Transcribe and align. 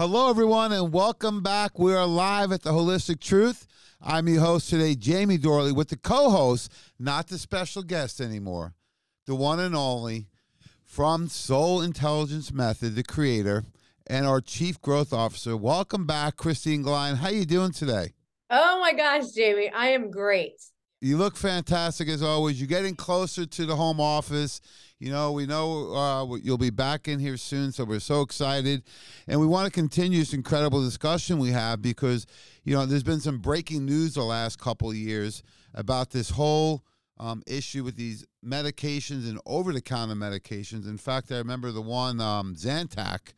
Hello, 0.00 0.30
everyone, 0.30 0.72
and 0.72 0.94
welcome 0.94 1.42
back. 1.42 1.78
We 1.78 1.92
are 1.92 2.06
live 2.06 2.52
at 2.52 2.62
the 2.62 2.70
Holistic 2.70 3.20
Truth. 3.20 3.66
I'm 4.00 4.28
your 4.28 4.40
host 4.40 4.70
today, 4.70 4.94
Jamie 4.94 5.36
Dorley, 5.36 5.76
with 5.76 5.90
the 5.90 5.98
co 5.98 6.30
host, 6.30 6.72
not 6.98 7.26
the 7.26 7.36
special 7.36 7.82
guest 7.82 8.18
anymore, 8.18 8.72
the 9.26 9.34
one 9.34 9.60
and 9.60 9.76
only 9.76 10.28
from 10.86 11.28
Soul 11.28 11.82
Intelligence 11.82 12.50
Method, 12.50 12.94
the 12.94 13.02
creator, 13.02 13.64
and 14.06 14.24
our 14.24 14.40
chief 14.40 14.80
growth 14.80 15.12
officer. 15.12 15.54
Welcome 15.54 16.06
back, 16.06 16.38
Kristine 16.38 16.82
Glein. 16.82 17.16
How 17.16 17.26
are 17.26 17.34
you 17.34 17.44
doing 17.44 17.72
today? 17.72 18.14
Oh 18.48 18.80
my 18.80 18.94
gosh, 18.94 19.32
Jamie, 19.32 19.68
I 19.68 19.88
am 19.88 20.10
great. 20.10 20.62
You 21.02 21.16
look 21.16 21.34
fantastic 21.34 22.08
as 22.08 22.22
always. 22.22 22.60
You're 22.60 22.68
getting 22.68 22.94
closer 22.94 23.46
to 23.46 23.64
the 23.64 23.74
home 23.74 24.00
office. 24.00 24.60
You 24.98 25.10
know, 25.10 25.32
we 25.32 25.46
know 25.46 25.94
uh, 25.94 26.36
you'll 26.36 26.58
be 26.58 26.68
back 26.68 27.08
in 27.08 27.18
here 27.18 27.38
soon, 27.38 27.72
so 27.72 27.84
we're 27.84 28.00
so 28.00 28.20
excited. 28.20 28.82
And 29.26 29.40
we 29.40 29.46
want 29.46 29.64
to 29.64 29.72
continue 29.72 30.18
this 30.18 30.34
incredible 30.34 30.84
discussion 30.84 31.38
we 31.38 31.52
have 31.52 31.80
because, 31.80 32.26
you 32.64 32.74
know, 32.74 32.84
there's 32.84 33.02
been 33.02 33.20
some 33.20 33.38
breaking 33.38 33.86
news 33.86 34.12
the 34.12 34.22
last 34.22 34.58
couple 34.58 34.90
of 34.90 34.96
years 34.96 35.42
about 35.72 36.10
this 36.10 36.28
whole 36.28 36.84
um, 37.18 37.42
issue 37.46 37.82
with 37.82 37.96
these 37.96 38.26
medications 38.44 39.26
and 39.26 39.40
over 39.46 39.72
the 39.72 39.80
counter 39.80 40.14
medications. 40.14 40.86
In 40.86 40.98
fact, 40.98 41.32
I 41.32 41.38
remember 41.38 41.70
the 41.70 41.80
one, 41.80 42.20
um, 42.20 42.54
Zantac, 42.54 43.32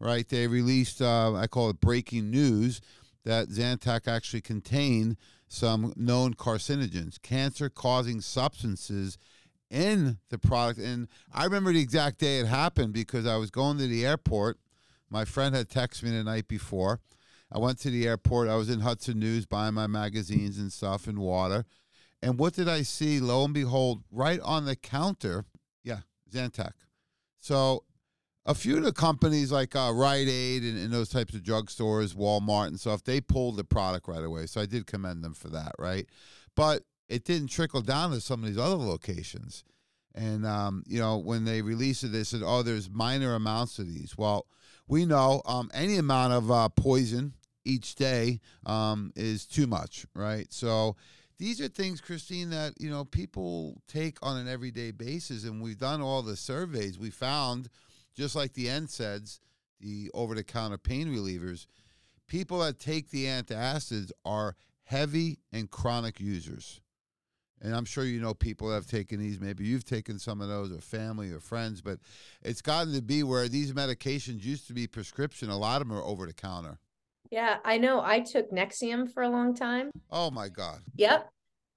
right? 0.00 0.28
They 0.28 0.48
released, 0.48 1.00
uh, 1.00 1.34
I 1.34 1.46
call 1.46 1.70
it 1.70 1.80
breaking 1.80 2.32
news, 2.32 2.80
that 3.24 3.50
Zantac 3.50 4.08
actually 4.08 4.40
contained 4.40 5.16
some 5.54 5.92
known 5.96 6.34
carcinogens, 6.34 7.20
cancer 7.22 7.68
causing 7.68 8.20
substances 8.20 9.18
in 9.70 10.18
the 10.30 10.38
product. 10.38 10.78
And 10.80 11.08
I 11.32 11.44
remember 11.44 11.72
the 11.72 11.80
exact 11.80 12.18
day 12.18 12.38
it 12.40 12.46
happened 12.46 12.92
because 12.92 13.26
I 13.26 13.36
was 13.36 13.50
going 13.50 13.78
to 13.78 13.86
the 13.86 14.04
airport. 14.04 14.58
My 15.10 15.24
friend 15.24 15.54
had 15.54 15.68
texted 15.68 16.04
me 16.04 16.10
the 16.10 16.24
night 16.24 16.48
before. 16.48 17.00
I 17.52 17.58
went 17.58 17.78
to 17.80 17.90
the 17.90 18.06
airport. 18.06 18.48
I 18.48 18.56
was 18.56 18.68
in 18.68 18.80
Hudson 18.80 19.18
News 19.18 19.46
buying 19.46 19.74
my 19.74 19.86
magazines 19.86 20.58
and 20.58 20.72
stuff 20.72 21.06
and 21.06 21.18
water. 21.18 21.64
And 22.20 22.38
what 22.38 22.54
did 22.54 22.68
I 22.68 22.82
see? 22.82 23.20
Lo 23.20 23.44
and 23.44 23.54
behold, 23.54 24.02
right 24.10 24.40
on 24.40 24.64
the 24.64 24.76
counter, 24.76 25.44
yeah, 25.82 26.00
Zantac. 26.32 26.72
So 27.38 27.84
a 28.46 28.54
few 28.54 28.76
of 28.76 28.84
the 28.84 28.92
companies 28.92 29.50
like 29.50 29.74
uh, 29.74 29.90
Rite 29.94 30.28
Aid 30.28 30.62
and, 30.62 30.78
and 30.78 30.92
those 30.92 31.08
types 31.08 31.34
of 31.34 31.42
drugstores, 31.42 32.14
Walmart 32.14 32.68
and 32.68 32.78
stuff, 32.78 33.02
they 33.02 33.20
pulled 33.20 33.56
the 33.56 33.64
product 33.64 34.08
right 34.08 34.22
away. 34.22 34.46
So 34.46 34.60
I 34.60 34.66
did 34.66 34.86
commend 34.86 35.24
them 35.24 35.34
for 35.34 35.48
that, 35.48 35.72
right? 35.78 36.06
But 36.54 36.82
it 37.08 37.24
didn't 37.24 37.48
trickle 37.48 37.80
down 37.80 38.10
to 38.10 38.20
some 38.20 38.42
of 38.42 38.48
these 38.48 38.58
other 38.58 38.76
locations. 38.76 39.64
And 40.14 40.46
um, 40.46 40.84
you 40.86 41.00
know, 41.00 41.18
when 41.18 41.44
they 41.44 41.62
released 41.62 42.04
it, 42.04 42.08
they 42.08 42.22
said, 42.22 42.42
"Oh, 42.44 42.62
there's 42.62 42.88
minor 42.88 43.34
amounts 43.34 43.80
of 43.80 43.88
these." 43.88 44.16
Well, 44.16 44.46
we 44.86 45.06
know 45.06 45.42
um, 45.44 45.70
any 45.74 45.96
amount 45.96 46.34
of 46.34 46.50
uh, 46.50 46.68
poison 46.68 47.34
each 47.64 47.96
day 47.96 48.40
um, 48.64 49.12
is 49.16 49.44
too 49.44 49.66
much, 49.66 50.06
right? 50.14 50.46
So 50.52 50.94
these 51.38 51.60
are 51.60 51.68
things, 51.68 52.00
Kristine, 52.00 52.50
that 52.50 52.74
you 52.78 52.90
know 52.90 53.04
people 53.04 53.82
take 53.88 54.18
on 54.22 54.36
an 54.36 54.48
everyday 54.48 54.92
basis, 54.92 55.44
and 55.44 55.60
we've 55.60 55.78
done 55.78 56.00
all 56.00 56.22
the 56.22 56.36
surveys. 56.36 56.98
We 56.98 57.10
found, 57.10 57.68
just 58.14 58.34
like 58.34 58.52
the 58.54 58.66
NSAIDs, 58.66 59.40
the 59.80 60.10
over-the-counter 60.14 60.78
pain 60.78 61.08
relievers, 61.08 61.66
people 62.26 62.60
that 62.60 62.78
take 62.78 63.10
the 63.10 63.26
antacids 63.26 64.10
are 64.24 64.56
heavy 64.84 65.38
and 65.52 65.70
chronic 65.70 66.20
users 66.20 66.80
and 67.64 67.74
I'm 67.74 67.86
sure 67.86 68.04
you 68.04 68.20
know 68.20 68.34
people 68.34 68.68
that 68.68 68.74
have 68.74 68.86
taken 68.86 69.18
these. 69.18 69.40
Maybe 69.40 69.64
you've 69.64 69.86
taken 69.86 70.18
some 70.18 70.42
of 70.42 70.48
those, 70.48 70.70
or 70.70 70.80
family, 70.80 71.32
or 71.32 71.40
friends. 71.40 71.80
But 71.80 71.98
it's 72.42 72.60
gotten 72.60 72.92
to 72.92 73.02
be 73.02 73.22
where 73.22 73.48
these 73.48 73.72
medications 73.72 74.44
used 74.44 74.66
to 74.68 74.74
be 74.74 74.86
prescription. 74.86 75.48
A 75.48 75.56
lot 75.56 75.80
of 75.80 75.88
them 75.88 75.96
are 75.96 76.02
over 76.02 76.26
the 76.26 76.34
counter. 76.34 76.78
Yeah, 77.30 77.56
I 77.64 77.78
know. 77.78 78.02
I 78.04 78.20
took 78.20 78.52
Nexium 78.52 79.10
for 79.10 79.22
a 79.22 79.30
long 79.30 79.54
time. 79.54 79.90
Oh 80.10 80.30
my 80.30 80.48
god. 80.50 80.80
Yep. 80.96 81.30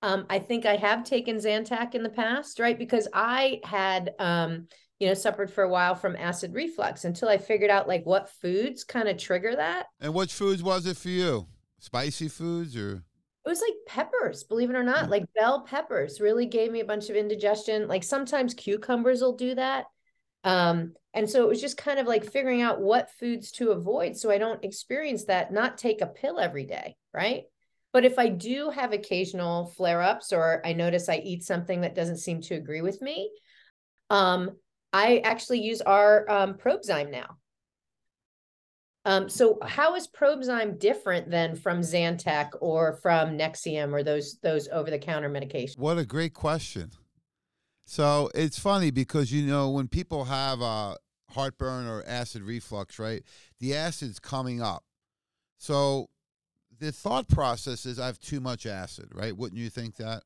Um, 0.03 0.25
I 0.29 0.39
think 0.39 0.65
I 0.65 0.75
have 0.75 1.05
taken 1.05 1.37
Zantac 1.37 1.95
in 1.95 2.03
the 2.03 2.09
past, 2.09 2.59
right? 2.59 2.77
Because 2.77 3.07
I 3.13 3.61
had, 3.63 4.13
um, 4.19 4.67
you 4.99 5.07
know, 5.07 5.13
suffered 5.13 5.51
for 5.51 5.63
a 5.63 5.69
while 5.69 5.95
from 5.95 6.15
acid 6.15 6.53
reflux 6.53 7.05
until 7.05 7.29
I 7.29 7.37
figured 7.37 7.69
out 7.69 7.87
like 7.87 8.05
what 8.05 8.29
foods 8.29 8.83
kind 8.83 9.07
of 9.07 9.17
trigger 9.17 9.55
that. 9.55 9.87
And 9.99 10.13
which 10.13 10.33
foods 10.33 10.63
was 10.63 10.85
it 10.85 10.97
for 10.97 11.09
you? 11.09 11.47
Spicy 11.79 12.27
foods 12.27 12.75
or? 12.75 13.03
it 13.47 13.49
was 13.49 13.61
like 13.61 13.75
peppers, 13.87 14.43
believe 14.43 14.69
it 14.69 14.75
or 14.75 14.83
not, 14.83 15.05
mm. 15.05 15.09
like 15.09 15.33
bell 15.33 15.61
peppers 15.61 16.19
really 16.19 16.45
gave 16.45 16.69
me 16.69 16.81
a 16.81 16.85
bunch 16.85 17.09
of 17.09 17.15
indigestion. 17.15 17.87
Like 17.87 18.03
sometimes 18.03 18.53
cucumbers 18.53 19.21
will 19.21 19.37
do 19.37 19.55
that. 19.55 19.85
Um, 20.43 20.95
and 21.13 21.29
so 21.29 21.43
it 21.43 21.47
was 21.47 21.61
just 21.61 21.77
kind 21.77 21.97
of 21.97 22.07
like 22.07 22.29
figuring 22.29 22.61
out 22.61 22.81
what 22.81 23.09
foods 23.17 23.51
to 23.53 23.71
avoid 23.71 24.17
so 24.17 24.29
I 24.29 24.37
don't 24.37 24.65
experience 24.65 25.25
that, 25.25 25.53
not 25.53 25.77
take 25.77 26.01
a 26.01 26.07
pill 26.07 26.41
every 26.41 26.65
day, 26.65 26.97
right? 27.13 27.43
But 27.93 28.03
if 28.03 28.19
I 28.19 28.27
do 28.27 28.69
have 28.69 28.91
occasional 28.91 29.67
flare 29.77 30.01
ups 30.01 30.33
or 30.33 30.61
I 30.65 30.73
notice 30.73 31.07
I 31.07 31.17
eat 31.17 31.43
something 31.43 31.81
that 31.81 31.95
doesn't 31.95 32.17
seem 32.17 32.41
to 32.41 32.55
agree 32.55 32.81
with 32.81 33.01
me, 33.01 33.31
um, 34.09 34.57
I 34.93 35.19
actually 35.23 35.61
use 35.61 35.81
our 35.81 36.29
um, 36.29 36.53
Probzyme 36.55 37.11
now. 37.11 37.37
Um, 39.05 39.29
so 39.29 39.57
how 39.61 39.95
is 39.95 40.07
Probzyme 40.07 40.79
different 40.79 41.31
than 41.31 41.55
from 41.55 41.79
Zantac 41.79 42.49
or 42.59 42.93
from 43.01 43.37
Nexium 43.37 43.93
or 43.93 44.03
those 44.03 44.37
those 44.43 44.67
over 44.67 44.89
the 44.89 44.99
counter 44.99 45.29
medications? 45.29 45.77
What 45.77 45.97
a 45.97 46.05
great 46.05 46.33
question. 46.33 46.91
So 47.85 48.29
it's 48.35 48.59
funny 48.59 48.91
because 48.91 49.31
you 49.31 49.43
know 49.43 49.69
when 49.69 49.87
people 49.87 50.25
have 50.25 50.61
uh, 50.61 50.95
heartburn 51.31 51.87
or 51.87 52.03
acid 52.05 52.41
reflux, 52.41 52.99
right? 52.99 53.23
The 53.61 53.75
acid's 53.75 54.19
coming 54.19 54.61
up. 54.61 54.83
So 55.57 56.09
the 56.79 56.91
thought 56.91 57.29
process 57.29 57.85
is 57.85 57.99
I 57.99 58.07
have 58.07 58.19
too 58.19 58.41
much 58.41 58.65
acid, 58.65 59.09
right? 59.13 59.35
Wouldn't 59.35 59.59
you 59.59 59.69
think 59.69 59.95
that? 59.95 60.23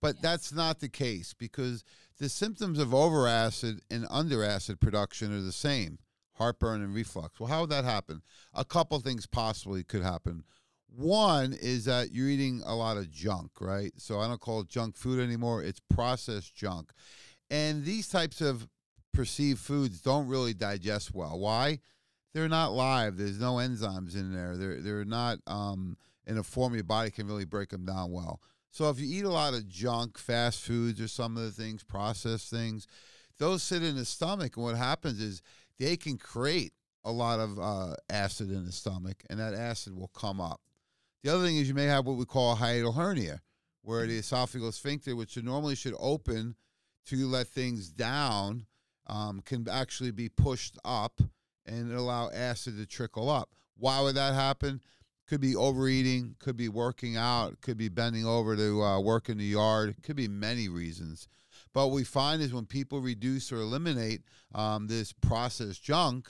But 0.00 0.16
yeah. 0.16 0.20
that's 0.22 0.52
not 0.52 0.80
the 0.80 0.88
case 0.88 1.32
because 1.32 1.84
the 2.18 2.28
symptoms 2.28 2.78
of 2.78 2.94
over 2.94 3.26
acid 3.26 3.80
and 3.90 4.06
under 4.10 4.42
acid 4.42 4.80
production 4.80 5.36
are 5.36 5.42
the 5.42 5.52
same 5.52 5.98
heartburn 6.34 6.82
and 6.82 6.94
reflux. 6.94 7.40
Well, 7.40 7.48
how 7.48 7.62
would 7.62 7.70
that 7.70 7.84
happen? 7.84 8.22
A 8.54 8.64
couple 8.64 8.98
things 9.00 9.26
possibly 9.26 9.82
could 9.82 10.02
happen. 10.02 10.44
One 10.88 11.52
is 11.52 11.84
that 11.86 12.12
you're 12.12 12.28
eating 12.28 12.62
a 12.64 12.74
lot 12.74 12.96
of 12.96 13.10
junk, 13.10 13.52
right? 13.60 13.92
So 13.98 14.20
I 14.20 14.28
don't 14.28 14.40
call 14.40 14.60
it 14.60 14.68
junk 14.68 14.96
food 14.96 15.20
anymore, 15.20 15.62
it's 15.62 15.80
processed 15.90 16.54
junk. 16.54 16.90
And 17.50 17.84
these 17.84 18.08
types 18.08 18.40
of 18.40 18.68
perceived 19.12 19.60
foods 19.60 20.00
don't 20.00 20.28
really 20.28 20.54
digest 20.54 21.14
well. 21.14 21.38
Why? 21.38 21.80
They're 22.34 22.48
not 22.48 22.72
live. 22.72 23.16
There's 23.16 23.40
no 23.40 23.54
enzymes 23.54 24.14
in 24.14 24.34
there. 24.34 24.56
They're 24.56 24.82
they're 24.82 25.04
not 25.04 25.38
um, 25.46 25.96
in 26.26 26.36
a 26.36 26.42
form 26.42 26.74
your 26.74 26.84
body 26.84 27.10
can 27.10 27.26
really 27.26 27.46
break 27.46 27.70
them 27.70 27.86
down 27.86 28.10
well. 28.12 28.40
So 28.76 28.90
if 28.90 29.00
you 29.00 29.06
eat 29.08 29.24
a 29.24 29.30
lot 29.30 29.54
of 29.54 29.66
junk, 29.66 30.18
fast 30.18 30.60
foods, 30.60 31.00
or 31.00 31.08
some 31.08 31.38
of 31.38 31.44
the 31.44 31.50
things, 31.50 31.82
processed 31.82 32.50
things, 32.50 32.86
those 33.38 33.62
sit 33.62 33.82
in 33.82 33.96
the 33.96 34.04
stomach, 34.04 34.54
and 34.54 34.66
what 34.66 34.76
happens 34.76 35.18
is 35.18 35.40
they 35.78 35.96
can 35.96 36.18
create 36.18 36.74
a 37.02 37.10
lot 37.10 37.40
of 37.40 37.58
uh, 37.58 37.94
acid 38.10 38.50
in 38.50 38.66
the 38.66 38.72
stomach, 38.72 39.24
and 39.30 39.40
that 39.40 39.54
acid 39.54 39.96
will 39.96 40.08
come 40.08 40.42
up. 40.42 40.60
The 41.24 41.32
other 41.32 41.42
thing 41.42 41.56
is 41.56 41.68
you 41.68 41.74
may 41.74 41.86
have 41.86 42.04
what 42.04 42.18
we 42.18 42.26
call 42.26 42.52
a 42.52 42.56
hiatal 42.56 42.94
hernia, 42.94 43.40
where 43.80 44.06
the 44.06 44.20
esophageal 44.20 44.74
sphincter, 44.74 45.16
which 45.16 45.42
normally 45.42 45.74
should 45.74 45.94
open 45.98 46.54
to 47.06 47.26
let 47.26 47.46
things 47.46 47.88
down, 47.88 48.66
um, 49.06 49.40
can 49.40 49.66
actually 49.70 50.10
be 50.10 50.28
pushed 50.28 50.76
up 50.84 51.22
and 51.64 51.94
allow 51.94 52.28
acid 52.28 52.76
to 52.76 52.84
trickle 52.84 53.30
up. 53.30 53.54
Why 53.78 54.02
would 54.02 54.16
that 54.16 54.34
happen? 54.34 54.82
Could 55.26 55.40
be 55.40 55.56
overeating, 55.56 56.36
could 56.38 56.56
be 56.56 56.68
working 56.68 57.16
out, 57.16 57.60
could 57.60 57.76
be 57.76 57.88
bending 57.88 58.24
over 58.24 58.54
to 58.56 58.82
uh, 58.82 59.00
work 59.00 59.28
in 59.28 59.38
the 59.38 59.44
yard, 59.44 59.96
could 60.02 60.16
be 60.16 60.28
many 60.28 60.68
reasons. 60.68 61.28
But 61.72 61.88
what 61.88 61.94
we 61.94 62.04
find 62.04 62.40
is 62.40 62.54
when 62.54 62.66
people 62.66 63.00
reduce 63.00 63.52
or 63.52 63.56
eliminate 63.56 64.22
um, 64.54 64.86
this 64.86 65.12
processed 65.12 65.82
junk, 65.82 66.28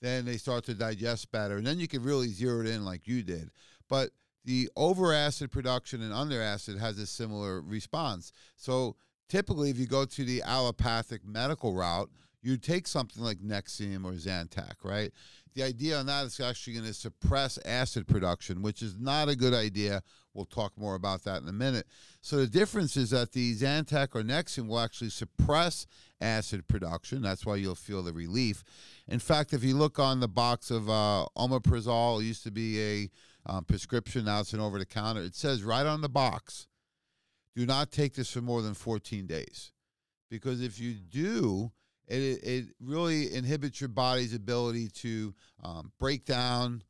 then 0.00 0.24
they 0.24 0.36
start 0.36 0.64
to 0.64 0.74
digest 0.74 1.30
better. 1.30 1.56
And 1.58 1.66
then 1.66 1.78
you 1.78 1.86
can 1.86 2.02
really 2.02 2.28
zero 2.28 2.60
it 2.62 2.66
in 2.66 2.84
like 2.84 3.06
you 3.06 3.22
did. 3.22 3.50
But 3.88 4.10
the 4.44 4.70
over 4.76 5.12
acid 5.12 5.52
production 5.52 6.02
and 6.02 6.12
under 6.12 6.40
acid 6.40 6.78
has 6.78 6.98
a 6.98 7.06
similar 7.06 7.60
response. 7.60 8.32
So 8.56 8.96
typically, 9.28 9.70
if 9.70 9.78
you 9.78 9.86
go 9.86 10.04
to 10.06 10.24
the 10.24 10.42
allopathic 10.42 11.26
medical 11.26 11.74
route, 11.74 12.10
you 12.42 12.56
take 12.56 12.86
something 12.86 13.22
like 13.22 13.38
Nexium 13.38 14.04
or 14.04 14.12
Zantac, 14.12 14.82
right? 14.82 15.12
The 15.54 15.62
idea 15.62 15.98
on 15.98 16.06
that 16.06 16.26
is 16.26 16.40
actually 16.40 16.74
going 16.74 16.86
to 16.86 16.94
suppress 16.94 17.58
acid 17.64 18.06
production, 18.06 18.62
which 18.62 18.82
is 18.82 18.96
not 18.98 19.28
a 19.28 19.36
good 19.36 19.52
idea. 19.52 20.02
We'll 20.32 20.44
talk 20.44 20.72
more 20.78 20.94
about 20.94 21.24
that 21.24 21.42
in 21.42 21.48
a 21.48 21.52
minute. 21.52 21.86
So 22.20 22.36
the 22.36 22.46
difference 22.46 22.96
is 22.96 23.10
that 23.10 23.32
the 23.32 23.54
Zantac 23.56 24.14
or 24.14 24.22
Nexium 24.22 24.68
will 24.68 24.78
actually 24.78 25.10
suppress 25.10 25.86
acid 26.20 26.68
production. 26.68 27.20
That's 27.20 27.44
why 27.44 27.56
you'll 27.56 27.74
feel 27.74 28.02
the 28.02 28.12
relief. 28.12 28.62
In 29.08 29.18
fact, 29.18 29.52
if 29.52 29.64
you 29.64 29.76
look 29.76 29.98
on 29.98 30.20
the 30.20 30.28
box 30.28 30.70
of 30.70 30.88
uh, 30.88 31.26
omeprazole, 31.36 32.20
it 32.20 32.26
used 32.26 32.44
to 32.44 32.52
be 32.52 32.80
a 32.80 33.10
um, 33.46 33.64
prescription. 33.64 34.26
Now 34.26 34.40
it's 34.40 34.52
an 34.52 34.60
over 34.60 34.78
the 34.78 34.86
counter. 34.86 35.22
It 35.22 35.34
says 35.34 35.64
right 35.64 35.86
on 35.86 36.00
the 36.00 36.08
box, 36.08 36.68
do 37.56 37.66
not 37.66 37.90
take 37.90 38.14
this 38.14 38.30
for 38.30 38.40
more 38.40 38.62
than 38.62 38.74
14 38.74 39.26
days. 39.26 39.72
Because 40.30 40.62
if 40.62 40.78
you 40.78 40.92
do, 40.94 41.72
It, 42.06 42.42
it 42.42 42.64
really 42.80 43.32
inhibits 43.32 43.80
your 43.80 43.88
body's 43.88 44.34
ability 44.34 44.88
to 44.88 45.34
um, 45.62 45.92
break 45.98 46.24
down, 46.24 46.82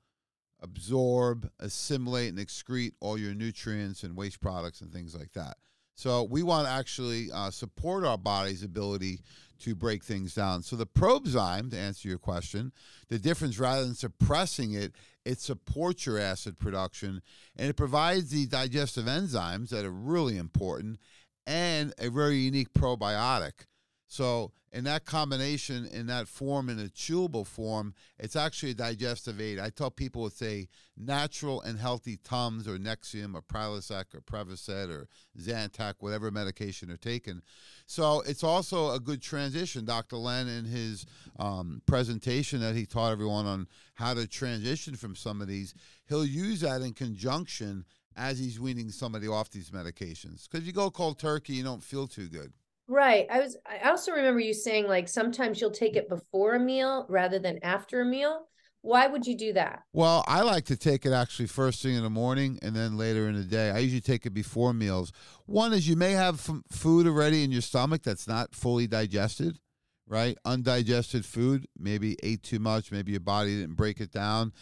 absorb, 0.61 1.51
assimilate, 1.59 2.31
and 2.31 2.39
excrete 2.39 2.93
all 3.01 3.19
your 3.19 3.35
nutrients 3.35 4.03
and 4.03 4.17
waste 4.17 4.41
products 4.41 4.81
and 4.81 4.93
things 4.93 5.15
like 5.15 5.33
that. 5.33 5.57
So 5.95 6.23
we 6.25 6.43
want 6.43 6.67
to 6.67 6.73
actually 6.73 7.31
uh, 7.31 7.51
support 7.51 8.05
our 8.05 8.17
body's 8.17 8.63
ability 8.63 9.21
to 9.61 9.75
break 9.75 10.03
things 10.03 10.35
down. 10.35 10.63
So 10.63 10.75
the 10.75 10.87
Probzyme, 10.87 11.71
to 11.71 11.77
answer 11.77 12.09
your 12.09 12.19
question, 12.19 12.73
the 13.09 13.19
difference 13.19 13.59
rather 13.59 13.85
than 13.85 13.95
suppressing 13.95 14.73
it, 14.73 14.95
it 15.27 15.41
supports 15.41 16.07
your 16.07 16.19
acid 16.19 16.59
production 16.59 17.21
and 17.57 17.69
it 17.69 17.77
provides 17.77 18.31
the 18.31 18.47
digestive 18.47 19.05
enzymes 19.05 19.69
that 19.69 19.85
are 19.85 19.91
really 19.91 20.39
important 20.39 20.99
and 21.47 21.93
a 21.99 22.09
very 22.09 22.37
unique 22.37 22.73
probiotic. 22.73 23.67
So 24.11 24.51
in 24.73 24.83
that 24.85 25.05
combination, 25.05 25.87
in 25.87 26.09
that 26.09 26.27
form, 26.27 26.69
in 26.69 26.81
a 26.81 26.89
chewable 26.89 27.47
form, 27.47 27.95
it's 28.19 28.35
actually 28.35 28.73
a 28.73 28.75
digestive 28.75 29.41
aid. 29.41 29.61
I 29.61 29.71
tell 29.71 29.93
people 29.93 30.27
it's 30.27 30.43
a 30.43 30.67
natural 30.97 31.61
and 31.63 31.79
healthy 31.79 32.17
Tums 32.17 32.67
or 32.67 32.77
Nexium 32.77 33.37
or 33.37 33.41
Prilosec 33.41 34.07
or 34.13 34.21
Prevacid 34.21 34.91
or 34.91 35.07
Zantac, 35.39 35.95
whatever 36.01 36.33
medication 36.33 36.89
they're 36.89 36.97
taking. 36.97 37.41
So 37.87 38.25
it's 38.27 38.43
also 38.43 38.91
a 38.91 38.99
good 38.99 39.23
transition. 39.23 39.85
Dr. 39.85 40.17
Len, 40.17 40.49
in 40.49 40.65
his 40.65 41.07
um, 41.39 41.81
presentation 41.87 42.59
that 42.63 42.75
he 42.75 42.87
taught 42.87 43.13
everyone 43.13 43.47
on 43.47 43.69
how 43.95 44.15
to 44.15 44.27
transition 44.27 44.97
from 44.97 45.15
some 45.15 45.41
of 45.41 45.47
these, 45.47 45.73
he'll 46.09 46.27
use 46.27 46.63
that 46.63 46.83
in 46.83 46.95
conjunction 46.95 47.85
as 48.17 48.41
he's 48.41 48.59
weaning 48.59 48.91
somebody 48.91 49.29
off 49.29 49.51
these 49.51 49.71
medications. 49.71 50.49
Because 50.51 50.67
you 50.67 50.73
go 50.73 50.91
cold 50.91 51.21
turkey, 51.21 51.53
you 51.53 51.63
don't 51.63 51.83
feel 51.83 52.09
too 52.09 52.29
good. 52.29 52.53
Right. 52.91 53.29
I 53.31 53.39
was 53.39 53.57
I 53.65 53.89
also 53.89 54.11
remember 54.11 54.41
you 54.41 54.53
saying 54.53 54.89
like 54.89 55.09
sometimes 55.09 55.61
you'll 55.61 55.71
take 55.71 55.95
it 55.95 56.09
before 56.09 56.57
a 56.57 56.61
meal 56.61 57.07
rather 57.09 57.39
than 57.39 57.61
after 57.63 58.01
a 58.01 58.05
meal. 58.05 58.49
Why 58.83 59.07
would 59.07 59.29
you 59.29 59.37
do 59.37 59.53
that? 59.53 59.85
Well, 59.93 60.25
I 60.27 60.43
like 60.43 60.65
to 60.65 60.77
take 60.77 61.07
it 61.07 61.13
actually 61.13 61.47
first 61.47 61.83
thing 61.83 61.95
in 61.95 62.03
the 62.03 62.11
morning 62.11 62.59
and 62.63 62.75
then 62.75 62.97
later 62.97 63.29
in 63.29 63.37
the 63.37 63.45
day. 63.45 63.71
I 63.71 63.79
usually 63.79 64.01
take 64.01 64.27
it 64.27 64.35
before 64.35 64.73
meals. 64.73 65.13
One 65.47 65.73
is 65.73 65.89
you 65.89 65.95
may 65.95 66.13
have 66.13 66.41
food 66.73 67.07
already 67.07 67.45
in 67.45 67.53
your 67.53 67.61
stomach 67.61 68.03
that's 68.03 68.27
not 68.27 68.57
fully 68.57 68.89
digested, 68.89 69.61
right? 70.09 70.37
Undigested 70.45 71.25
food, 71.25 71.69
maybe 71.79 72.17
ate 72.25 72.43
too 72.43 72.59
much, 72.59 72.91
maybe 72.91 73.13
your 73.13 73.21
body 73.21 73.61
didn't 73.61 73.77
break 73.77 74.01
it 74.01 74.11
down. 74.11 74.53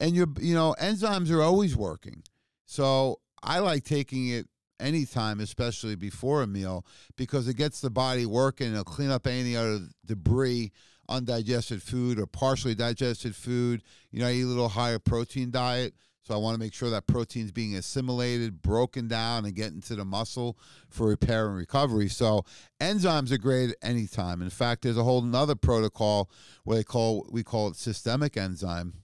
And 0.00 0.16
your 0.16 0.26
you 0.40 0.54
know, 0.54 0.74
enzymes 0.80 1.30
are 1.30 1.42
always 1.42 1.76
working. 1.76 2.24
So, 2.64 3.20
I 3.44 3.60
like 3.60 3.84
taking 3.84 4.26
it 4.28 4.48
anytime, 4.80 5.40
especially 5.40 5.96
before 5.96 6.42
a 6.42 6.46
meal, 6.46 6.84
because 7.16 7.48
it 7.48 7.56
gets 7.56 7.80
the 7.80 7.90
body 7.90 8.26
working. 8.26 8.72
It'll 8.72 8.84
clean 8.84 9.10
up 9.10 9.26
any 9.26 9.56
other 9.56 9.80
debris, 10.04 10.72
undigested 11.08 11.82
food 11.82 12.18
or 12.18 12.26
partially 12.26 12.74
digested 12.74 13.34
food. 13.34 13.82
You 14.10 14.20
know, 14.20 14.28
I 14.28 14.32
eat 14.32 14.42
a 14.42 14.46
little 14.46 14.68
higher 14.68 14.98
protein 14.98 15.50
diet. 15.50 15.94
So 16.26 16.34
I 16.34 16.38
want 16.38 16.56
to 16.56 16.58
make 16.58 16.74
sure 16.74 16.90
that 16.90 17.06
protein's 17.06 17.52
being 17.52 17.76
assimilated, 17.76 18.60
broken 18.60 19.06
down, 19.06 19.44
and 19.44 19.54
get 19.54 19.72
into 19.72 19.94
the 19.94 20.04
muscle 20.04 20.58
for 20.88 21.06
repair 21.06 21.46
and 21.46 21.56
recovery. 21.56 22.08
So 22.08 22.44
enzymes 22.80 23.30
are 23.30 23.38
great 23.38 23.70
at 23.70 23.76
any 23.80 24.08
time. 24.08 24.42
In 24.42 24.50
fact, 24.50 24.82
there's 24.82 24.96
a 24.96 25.04
whole 25.04 25.22
another 25.22 25.54
protocol 25.54 26.28
where 26.64 26.78
they 26.78 26.82
call 26.82 27.28
we 27.30 27.44
call 27.44 27.68
it 27.68 27.76
systemic 27.76 28.36
enzyme 28.36 28.94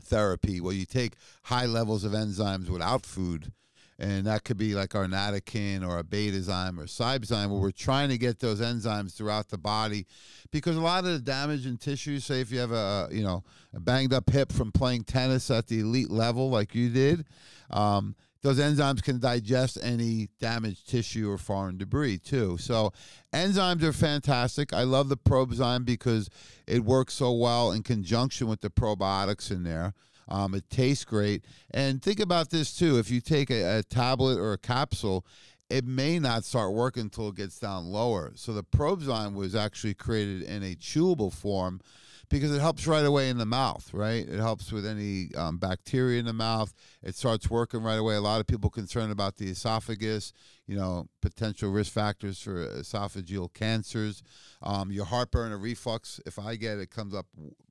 therapy, 0.00 0.60
where 0.60 0.74
you 0.74 0.86
take 0.86 1.14
high 1.44 1.66
levels 1.66 2.04
of 2.04 2.12
enzymes 2.12 2.70
without 2.70 3.04
food 3.04 3.50
and 3.98 4.26
that 4.26 4.44
could 4.44 4.56
be 4.56 4.74
like 4.74 4.94
our 4.94 5.06
Nattokin 5.06 5.86
or 5.86 5.98
a 5.98 6.04
betazyme 6.04 6.78
or 6.78 6.84
Cybezyme, 6.84 7.50
where 7.50 7.60
we're 7.60 7.70
trying 7.70 8.08
to 8.08 8.18
get 8.18 8.40
those 8.40 8.60
enzymes 8.60 9.14
throughout 9.14 9.48
the 9.48 9.58
body, 9.58 10.06
because 10.50 10.76
a 10.76 10.80
lot 10.80 11.04
of 11.04 11.12
the 11.12 11.18
damage 11.18 11.66
in 11.66 11.76
tissues, 11.76 12.24
say 12.24 12.40
if 12.40 12.50
you 12.50 12.58
have 12.58 12.72
a 12.72 13.08
you 13.10 13.22
know 13.22 13.44
a 13.74 13.80
banged 13.80 14.12
up 14.12 14.30
hip 14.30 14.52
from 14.52 14.72
playing 14.72 15.04
tennis 15.04 15.50
at 15.50 15.68
the 15.68 15.80
elite 15.80 16.10
level 16.10 16.50
like 16.50 16.74
you 16.74 16.88
did, 16.90 17.24
um, 17.70 18.16
those 18.44 18.58
enzymes 18.58 19.02
can 19.02 19.18
digest 19.18 19.78
any 19.82 20.28
damaged 20.38 20.86
tissue 20.86 21.30
or 21.30 21.38
foreign 21.38 21.78
debris 21.78 22.18
too. 22.18 22.58
So 22.58 22.92
enzymes 23.32 23.82
are 23.82 23.92
fantastic. 23.92 24.74
I 24.74 24.82
love 24.82 25.08
the 25.08 25.16
Probzyme 25.16 25.86
because 25.86 26.28
it 26.66 26.84
works 26.84 27.14
so 27.14 27.32
well 27.32 27.72
in 27.72 27.82
conjunction 27.82 28.46
with 28.46 28.60
the 28.60 28.68
probiotics 28.68 29.50
in 29.50 29.62
there. 29.62 29.94
Um, 30.28 30.54
it 30.54 30.68
tastes 30.70 31.04
great. 31.04 31.44
And 31.72 32.02
think 32.02 32.20
about 32.20 32.50
this 32.50 32.76
too 32.76 32.98
if 32.98 33.10
you 33.10 33.20
take 33.20 33.50
a, 33.50 33.78
a 33.78 33.82
tablet 33.82 34.38
or 34.38 34.52
a 34.52 34.58
capsule, 34.58 35.24
it 35.70 35.84
may 35.84 36.18
not 36.18 36.44
start 36.44 36.72
working 36.72 37.04
until 37.04 37.28
it 37.28 37.36
gets 37.36 37.58
down 37.58 37.86
lower. 37.86 38.32
So 38.34 38.52
the 38.52 38.64
Probzyme 38.64 39.34
was 39.34 39.54
actually 39.54 39.94
created 39.94 40.42
in 40.42 40.62
a 40.62 40.74
chewable 40.74 41.32
form 41.32 41.80
because 42.28 42.54
it 42.54 42.60
helps 42.60 42.86
right 42.86 43.04
away 43.04 43.28
in 43.28 43.38
the 43.38 43.46
mouth, 43.46 43.92
right? 43.92 44.26
It 44.26 44.38
helps 44.38 44.72
with 44.72 44.86
any 44.86 45.28
um, 45.36 45.58
bacteria 45.58 46.18
in 46.18 46.26
the 46.26 46.32
mouth. 46.32 46.74
It 47.02 47.14
starts 47.14 47.50
working 47.50 47.82
right 47.82 47.98
away. 47.98 48.14
A 48.16 48.20
lot 48.20 48.40
of 48.40 48.46
people 48.46 48.70
concerned 48.70 49.12
about 49.12 49.36
the 49.36 49.50
esophagus, 49.50 50.32
you 50.66 50.76
know, 50.76 51.06
potential 51.20 51.70
risk 51.70 51.92
factors 51.92 52.40
for 52.40 52.66
esophageal 52.66 53.52
cancers. 53.52 54.22
Um, 54.62 54.90
your 54.90 55.04
heartburn 55.04 55.52
or 55.52 55.58
reflux, 55.58 56.20
if 56.26 56.38
I 56.38 56.56
get 56.56 56.78
it, 56.78 56.90
comes 56.90 57.14
up 57.14 57.26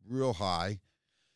real 0.07 0.33
high. 0.33 0.79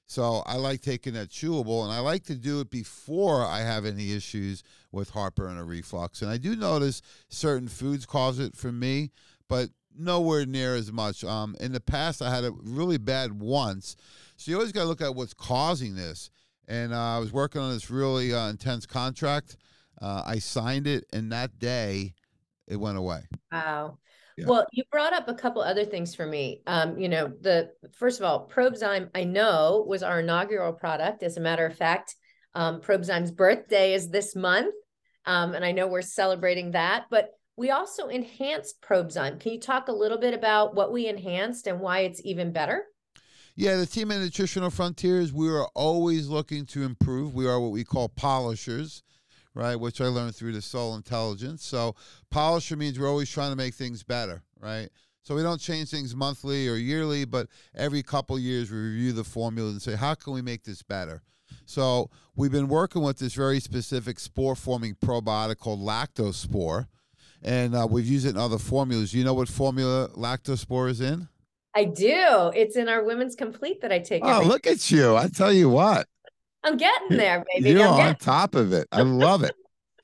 So 0.07 0.41
I 0.45 0.55
like 0.55 0.81
taking 0.81 1.13
that 1.13 1.29
chewable, 1.29 1.83
and 1.83 1.91
I 1.91 1.99
like 1.99 2.23
to 2.25 2.35
do 2.35 2.61
it 2.61 2.69
before 2.69 3.45
I 3.45 3.59
have 3.59 3.85
any 3.85 4.13
issues 4.13 4.63
with 4.91 5.09
heartburn 5.09 5.57
or 5.57 5.65
reflux. 5.65 6.21
And 6.21 6.31
I 6.31 6.37
do 6.37 6.55
notice 6.55 7.01
certain 7.27 7.67
foods 7.67 8.05
cause 8.05 8.39
it 8.39 8.55
for 8.55 8.71
me, 8.71 9.11
but 9.49 9.69
nowhere 9.93 10.45
near 10.45 10.75
as 10.75 10.93
much. 10.93 11.25
Um, 11.25 11.57
in 11.59 11.73
the 11.73 11.81
past, 11.81 12.21
I 12.21 12.33
had 12.33 12.45
it 12.45 12.53
really 12.55 12.97
bad 12.97 13.39
once. 13.39 13.97
So 14.37 14.49
you 14.49 14.57
always 14.57 14.71
got 14.71 14.83
to 14.83 14.87
look 14.87 15.01
at 15.01 15.13
what's 15.13 15.33
causing 15.33 15.95
this. 15.95 16.29
And 16.69 16.93
uh, 16.93 17.15
I 17.15 17.19
was 17.19 17.33
working 17.33 17.59
on 17.59 17.73
this 17.73 17.89
really 17.89 18.33
uh, 18.33 18.49
intense 18.49 18.85
contract. 18.85 19.57
Uh, 20.01 20.23
I 20.25 20.39
signed 20.39 20.87
it, 20.87 21.05
and 21.11 21.31
that 21.33 21.59
day 21.59 22.13
it 22.65 22.77
went 22.77 22.97
away. 22.97 23.27
Wow. 23.51 23.99
Yeah. 24.37 24.45
Well, 24.45 24.67
you 24.71 24.83
brought 24.91 25.13
up 25.13 25.27
a 25.27 25.33
couple 25.33 25.61
other 25.61 25.85
things 25.85 26.13
for 26.13 26.25
me. 26.25 26.61
Um, 26.67 26.99
you 26.99 27.09
know, 27.09 27.27
the 27.41 27.71
first 27.97 28.19
of 28.19 28.25
all, 28.25 28.47
Probzyme, 28.47 29.09
I 29.15 29.23
know 29.23 29.83
was 29.87 30.03
our 30.03 30.19
inaugural 30.19 30.73
product. 30.73 31.23
As 31.23 31.37
a 31.37 31.41
matter 31.41 31.65
of 31.65 31.75
fact, 31.75 32.15
um, 32.53 32.81
Probzyme's 32.81 33.31
birthday 33.31 33.93
is 33.93 34.09
this 34.09 34.35
month. 34.35 34.75
Um, 35.25 35.53
and 35.55 35.65
I 35.65 35.71
know 35.71 35.87
we're 35.87 36.01
celebrating 36.01 36.71
that, 36.71 37.05
but 37.09 37.31
we 37.57 37.71
also 37.71 38.07
enhanced 38.07 38.81
Probzyme. 38.81 39.39
Can 39.39 39.53
you 39.53 39.59
talk 39.59 39.87
a 39.87 39.93
little 39.93 40.19
bit 40.19 40.33
about 40.33 40.75
what 40.75 40.93
we 40.93 41.07
enhanced 41.07 41.65
and 41.65 41.79
why 41.79 42.01
it's 42.01 42.21
even 42.23 42.53
better? 42.53 42.85
Yeah, 43.55 43.75
the 43.77 43.87
team 43.87 44.11
at 44.11 44.21
Nutritional 44.21 44.69
Frontiers, 44.69 45.33
we 45.33 45.49
are 45.49 45.67
always 45.73 46.27
looking 46.27 46.67
to 46.67 46.83
improve. 46.83 47.33
We 47.33 47.47
are 47.47 47.59
what 47.59 47.71
we 47.71 47.83
call 47.83 48.07
polishers 48.07 49.01
right? 49.57 49.75
Which 49.75 49.99
I 49.99 50.05
learned 50.05 50.35
through 50.35 50.53
the 50.53 50.61
soul 50.61 50.95
intelligence. 50.95 51.65
So 51.65 51.95
polisher 52.29 52.75
means 52.75 52.99
we're 52.99 53.09
always 53.09 53.29
trying 53.29 53.49
to 53.49 53.55
make 53.55 53.73
things 53.73 54.03
better, 54.03 54.43
right? 54.61 54.89
So 55.23 55.35
we 55.35 55.41
don't 55.41 55.59
change 55.59 55.89
things 55.89 56.15
monthly 56.15 56.69
or 56.69 56.75
yearly, 56.75 57.25
but 57.25 57.47
every 57.75 58.03
couple 58.03 58.37
years 58.39 58.71
we 58.71 58.77
review 58.77 59.13
the 59.13 59.23
formula 59.23 59.71
and 59.71 59.81
say, 59.81 59.95
how 59.95 60.13
can 60.13 60.33
we 60.33 60.41
make 60.41 60.63
this 60.63 60.83
better? 60.83 61.23
So 61.65 62.09
we've 62.35 62.51
been 62.51 62.67
working 62.67 63.01
with 63.01 63.17
this 63.17 63.33
very 63.33 63.59
specific 63.59 64.19
spore 64.19 64.55
forming 64.55 64.95
probiotic 64.95 65.57
called 65.57 65.79
Lactospore, 65.79 66.87
and 67.41 67.75
uh, 67.75 67.87
we've 67.89 68.05
used 68.05 68.25
it 68.25 68.31
in 68.31 68.37
other 68.37 68.57
formulas. 68.57 69.13
You 69.13 69.23
know 69.23 69.33
what 69.33 69.49
formula 69.49 70.09
Lactospore 70.09 70.89
is 70.89 71.01
in? 71.01 71.27
I 71.73 71.85
do. 71.85 72.51
It's 72.55 72.75
in 72.75 72.87
our 72.87 73.03
Women's 73.03 73.35
Complete 73.35 73.81
that 73.81 73.91
I 73.91 73.99
take. 73.99 74.23
Oh, 74.23 74.43
look 74.45 74.65
at 74.65 74.89
you! 74.91 75.15
I 75.15 75.27
tell 75.27 75.53
you 75.53 75.69
what. 75.69 76.07
I'm 76.67 76.77
getting 76.77 77.17
there, 77.17 77.45
baby. 77.53 77.71
You're 77.71 77.87
on 77.87 78.15
top 78.15 78.53
of 78.53 78.73
it. 78.73 78.87
I 78.91 79.01
love 79.01 79.43
it. 79.43 79.55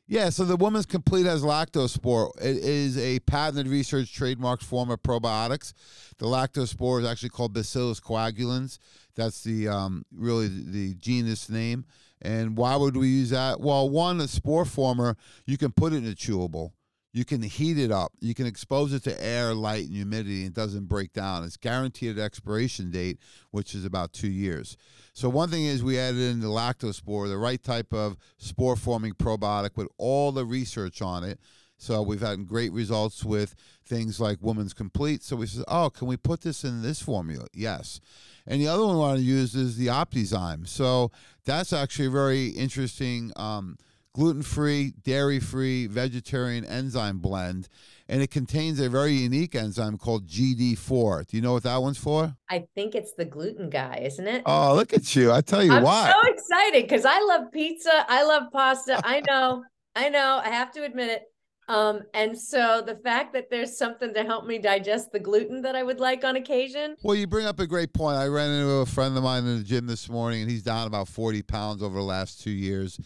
Yeah, 0.08 0.30
so 0.30 0.46
the 0.46 0.56
Woman's 0.56 0.86
Complete 0.86 1.26
has 1.26 1.44
lactospore. 1.44 2.32
It 2.40 2.58
is 2.58 2.98
a 2.98 3.20
patented 3.22 3.68
research 3.68 4.18
trademarked 4.18 4.62
form 4.62 4.92
of 4.92 5.02
probiotics. 5.02 5.74
The 6.20 6.26
lactospore 6.26 7.02
is 7.02 7.08
actually 7.08 7.30
called 7.30 7.54
Bacillus 7.54 8.00
coagulans. 8.00 8.80
That's 9.16 9.44
the 9.44 9.68
um, 9.68 10.06
really 10.14 10.48
the 10.48 10.94
genus 10.96 11.50
name. 11.50 11.86
And 12.22 12.58
why 12.58 12.76
would 12.76 12.96
we 12.96 13.08
use 13.08 13.32
that? 13.32 13.60
Well, 13.60 13.90
one, 13.90 14.22
a 14.22 14.28
spore 14.28 14.66
former, 14.66 15.18
you 15.46 15.58
can 15.58 15.72
put 15.72 15.94
it 15.94 15.98
in 15.98 16.06
a 16.06 16.16
chewable. 16.16 16.72
You 17.14 17.26
can 17.26 17.44
heat 17.44 17.78
it 17.78 17.92
up. 17.92 18.12
You 18.22 18.34
can 18.34 18.48
expose 18.48 18.92
it 18.92 19.04
to 19.04 19.24
air, 19.24 19.54
light, 19.54 19.86
and 19.86 19.96
humidity, 19.96 20.40
and 20.40 20.48
it 20.48 20.56
doesn't 20.56 20.90
break 20.90 21.14
down. 21.14 21.44
It's 21.44 21.58
guaranteed 21.58 22.18
expiration 22.18 22.90
date, 22.90 23.20
which 23.52 23.76
is 23.76 23.86
about 23.86 24.14
two 24.14 24.30
years. 24.30 24.76
So 25.14 25.30
one 25.30 25.50
thing 25.50 25.66
is 25.66 25.84
we 25.84 26.00
added 26.00 26.20
in 26.20 26.40
the 26.40 26.48
lactospore, 26.48 27.30
the 27.30 27.38
right 27.38 27.62
type 27.62 27.94
of 27.94 28.18
spore 28.38 28.76
forming 28.76 29.14
probiotic 29.14 29.78
with 29.78 29.88
all 30.00 30.32
the 30.32 30.44
research 30.44 31.04
on 31.04 31.24
it. 31.24 31.40
So 31.78 32.02
we've 32.02 32.22
had 32.22 32.48
great 32.48 32.72
results 32.72 33.24
with 33.24 33.56
things 33.86 34.20
like 34.20 34.42
Woman's 34.42 34.74
Complete. 34.74 35.22
So 35.22 35.36
we 35.36 35.48
said, 35.48 35.66
oh, 35.68 35.90
can 35.92 36.08
we 36.08 36.18
put 36.18 36.42
this 36.42 36.64
in 36.64 36.82
this 36.82 37.02
formula? 37.02 37.46
Yes. 37.54 38.00
And 38.48 38.60
the 38.60 38.70
other 38.70 38.86
one 38.86 38.96
we 38.96 39.00
want 39.02 39.18
to 39.20 39.24
use 39.24 39.54
is 39.54 39.78
the 39.78 39.88
Optizyme. 39.88 40.68
So 40.68 41.12
that's 41.46 41.74
actually 41.74 42.08
a 42.08 42.12
very 42.12 42.48
interesting 42.48 43.32
um, 43.36 43.78
gluten 44.14 44.44
free, 44.44 44.94
dairy 45.04 45.40
free, 45.40 45.88
vegetarian 45.88 46.64
enzyme 46.66 47.20
blend. 47.20 47.68
And 48.08 48.22
it 48.22 48.32
contains 48.32 48.80
a 48.80 48.90
very 48.90 49.14
unique 49.14 49.56
enzyme 49.56 49.98
called 49.98 50.28
GD4. 50.28 51.28
Do 51.28 51.38
you 51.38 51.42
know 51.42 51.54
what 51.54 51.64
that 51.64 51.82
one's 51.82 51.98
for? 51.98 52.36
I 52.50 52.66
think 52.76 52.96
it's 52.96 53.14
the 53.14 53.26
gluten 53.26 53.70
guy, 53.70 54.02
isn't 54.04 54.28
it? 54.28 54.44
Oh, 54.46 54.76
look 54.76 54.94
at 54.94 55.16
you. 55.16 55.32
I 55.32 55.42
tell 55.42 55.64
you 55.64 55.74
I'm 55.74 55.84
why. 55.84 56.12
so 56.12 56.30
excited 56.30 56.84
because 56.84 57.06
I 57.06 57.20
love 57.22 57.52
pizza. 57.52 58.06
I 58.08 58.24
love 58.24 58.44
pasta. 58.52 59.00
I 59.04 59.22
know. 59.28 59.64
I 59.96 60.10
know. 60.10 60.42
I 60.44 60.50
have 60.50 60.72
to 60.74 60.84
admit 60.84 61.10
it. 61.10 61.22
Um, 61.70 62.02
and 62.14 62.38
so 62.38 62.84
the 62.86 62.96
fact 62.96 63.34
that 63.34 63.50
there's 63.50 63.78
something 63.78 64.14
to 64.14 64.24
help 64.24 64.46
me 64.46 64.58
digest 64.58 65.12
the 65.12 65.20
gluten 65.20 65.62
that 65.62 65.76
I 65.76 65.84
would 65.84 66.00
like 66.00 66.24
on 66.24 66.36
occasion. 66.36 66.98
Well, 67.04 67.16
you 67.16 67.26
bring 67.26 67.46
up 67.46 67.60
a 67.60 67.68
great 67.68 67.94
point. 67.94 68.18
I 68.18 68.28
ran 68.28 68.52
into 68.52 68.72
a 68.72 68.86
friend 68.86 69.16
of 69.16 69.24
mine 69.24 69.46
in 69.46 69.60
the 69.60 69.64
gym 69.64 69.88
this 69.88 70.10
morning, 70.10 70.42
and 70.42 70.52
he's 70.52 70.64
down 70.64 70.88
about 70.88 71.08
40 71.08 71.42
pounds 71.44 71.82
over 71.82 71.96
the 71.96 72.04
last 72.04 72.42
two 72.42 72.52
years. 72.52 73.00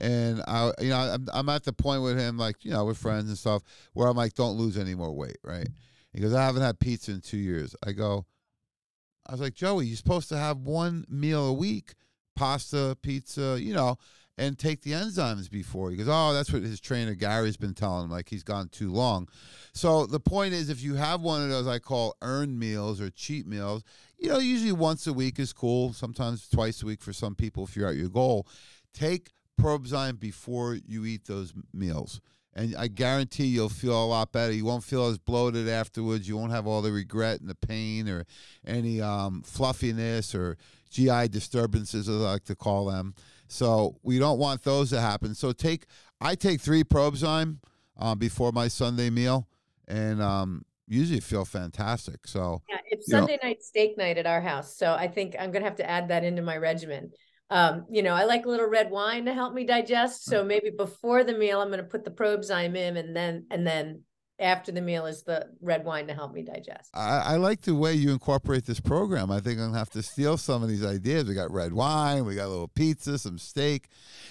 And 0.00 0.42
I, 0.46 0.72
you 0.80 0.90
know, 0.90 0.98
I'm, 0.98 1.28
I'm 1.32 1.48
at 1.48 1.64
the 1.64 1.72
point 1.72 2.02
with 2.02 2.18
him, 2.18 2.36
like, 2.36 2.64
you 2.64 2.70
know, 2.70 2.84
with 2.84 2.98
friends 2.98 3.28
and 3.28 3.38
stuff, 3.38 3.62
where 3.94 4.08
I'm 4.08 4.16
like, 4.16 4.34
don't 4.34 4.56
lose 4.56 4.76
any 4.76 4.94
more 4.94 5.12
weight, 5.12 5.38
right? 5.42 5.68
He 6.12 6.20
goes, 6.20 6.34
I 6.34 6.44
haven't 6.44 6.62
had 6.62 6.78
pizza 6.78 7.12
in 7.12 7.22
two 7.22 7.38
years. 7.38 7.74
I 7.86 7.92
go, 7.92 8.26
I 9.26 9.32
was 9.32 9.40
like, 9.40 9.54
Joey, 9.54 9.86
you're 9.86 9.96
supposed 9.96 10.28
to 10.28 10.36
have 10.36 10.58
one 10.58 11.06
meal 11.08 11.46
a 11.46 11.52
week, 11.52 11.94
pasta, 12.36 12.96
pizza, 13.00 13.56
you 13.58 13.72
know 13.72 13.96
and 14.38 14.58
take 14.58 14.82
the 14.82 14.92
enzymes 14.92 15.50
before. 15.50 15.90
He 15.90 15.96
goes, 15.96 16.08
oh, 16.08 16.32
that's 16.32 16.52
what 16.52 16.62
his 16.62 16.80
trainer 16.80 17.14
Gary's 17.14 17.56
been 17.56 17.74
telling 17.74 18.04
him. 18.04 18.10
Like 18.10 18.28
he's 18.28 18.42
gone 18.42 18.68
too 18.68 18.90
long. 18.90 19.28
So 19.74 20.06
the 20.06 20.20
point 20.20 20.54
is, 20.54 20.70
if 20.70 20.82
you 20.82 20.94
have 20.94 21.20
one 21.20 21.42
of 21.42 21.50
those 21.50 21.66
I 21.66 21.78
call 21.78 22.16
earned 22.22 22.58
meals 22.58 23.00
or 23.00 23.10
cheat 23.10 23.46
meals, 23.46 23.82
you 24.18 24.28
know, 24.28 24.38
usually 24.38 24.72
once 24.72 25.06
a 25.06 25.12
week 25.12 25.38
is 25.38 25.52
cool. 25.52 25.92
Sometimes 25.92 26.48
twice 26.48 26.82
a 26.82 26.86
week 26.86 27.02
for 27.02 27.12
some 27.12 27.34
people 27.34 27.64
if 27.64 27.76
you're 27.76 27.88
at 27.88 27.96
your 27.96 28.08
goal. 28.08 28.46
Take 28.94 29.30
Probzyme 29.60 30.18
before 30.18 30.78
you 30.86 31.04
eat 31.04 31.26
those 31.26 31.52
meals. 31.72 32.20
And 32.54 32.76
I 32.76 32.88
guarantee 32.88 33.46
you'll 33.46 33.70
feel 33.70 34.04
a 34.04 34.04
lot 34.04 34.32
better. 34.32 34.52
You 34.52 34.66
won't 34.66 34.84
feel 34.84 35.06
as 35.06 35.18
bloated 35.18 35.68
afterwards. 35.68 36.28
You 36.28 36.36
won't 36.36 36.52
have 36.52 36.66
all 36.66 36.82
the 36.82 36.92
regret 36.92 37.40
and 37.40 37.48
the 37.48 37.54
pain 37.54 38.08
or 38.08 38.26
any 38.66 39.00
um, 39.00 39.42
fluffiness 39.42 40.34
or 40.34 40.58
GI 40.90 41.28
disturbances, 41.28 42.08
as 42.08 42.20
I 42.20 42.32
like 42.32 42.44
to 42.44 42.54
call 42.54 42.86
them. 42.86 43.14
So 43.52 43.96
we 44.02 44.18
don't 44.18 44.38
want 44.38 44.62
those 44.62 44.90
to 44.90 45.00
happen. 45.00 45.34
So 45.34 45.52
take 45.52 45.86
I 46.20 46.34
take 46.34 46.60
three 46.60 46.84
Probzyme 46.84 47.58
um, 47.98 48.18
before 48.18 48.50
my 48.50 48.68
Sunday 48.68 49.10
meal, 49.10 49.46
and 49.86 50.22
um, 50.22 50.64
usually 50.88 51.20
feel 51.20 51.44
fantastic. 51.44 52.26
So 52.26 52.62
yeah, 52.68 52.78
it's 52.86 53.10
Sunday 53.10 53.38
know. 53.42 53.48
night 53.48 53.62
steak 53.62 53.98
night 53.98 54.16
at 54.16 54.26
our 54.26 54.40
house. 54.40 54.76
So 54.76 54.94
I 54.94 55.06
think 55.06 55.36
I'm 55.38 55.52
gonna 55.52 55.66
have 55.66 55.76
to 55.76 55.88
add 55.88 56.08
that 56.08 56.24
into 56.24 56.40
my 56.40 56.56
regimen. 56.56 57.10
Um, 57.50 57.84
you 57.90 58.02
know, 58.02 58.14
I 58.14 58.24
like 58.24 58.46
a 58.46 58.48
little 58.48 58.68
red 58.68 58.90
wine 58.90 59.26
to 59.26 59.34
help 59.34 59.52
me 59.52 59.64
digest. 59.64 60.24
So 60.24 60.42
maybe 60.42 60.70
before 60.70 61.22
the 61.22 61.36
meal, 61.36 61.60
I'm 61.60 61.68
going 61.68 61.80
to 61.80 61.84
put 61.84 62.02
the 62.02 62.10
Probzyme 62.10 62.74
in, 62.74 62.96
and 62.96 63.14
then 63.14 63.44
and 63.50 63.66
then 63.66 64.04
after 64.38 64.72
the 64.72 64.80
meal 64.80 65.06
is 65.06 65.22
the 65.22 65.48
red 65.60 65.84
wine 65.84 66.06
to 66.08 66.14
help 66.14 66.32
me 66.32 66.42
digest. 66.42 66.90
I, 66.94 67.18
I, 67.18 67.36
like 67.36 67.62
the 67.62 67.74
way 67.74 67.94
you 67.94 68.10
incorporate 68.10 68.64
this 68.64 68.80
program. 68.80 69.30
I 69.30 69.40
think 69.40 69.58
I'm 69.58 69.66
gonna 69.66 69.78
have 69.78 69.90
to 69.90 70.02
steal 70.02 70.36
some 70.36 70.62
of 70.62 70.68
these 70.68 70.84
ideas. 70.84 71.28
We 71.28 71.34
got 71.34 71.50
red 71.50 71.72
wine, 71.72 72.24
we 72.24 72.34
got 72.34 72.46
a 72.46 72.48
little 72.48 72.68
pizza, 72.68 73.18
some 73.18 73.38
steak. 73.38 73.88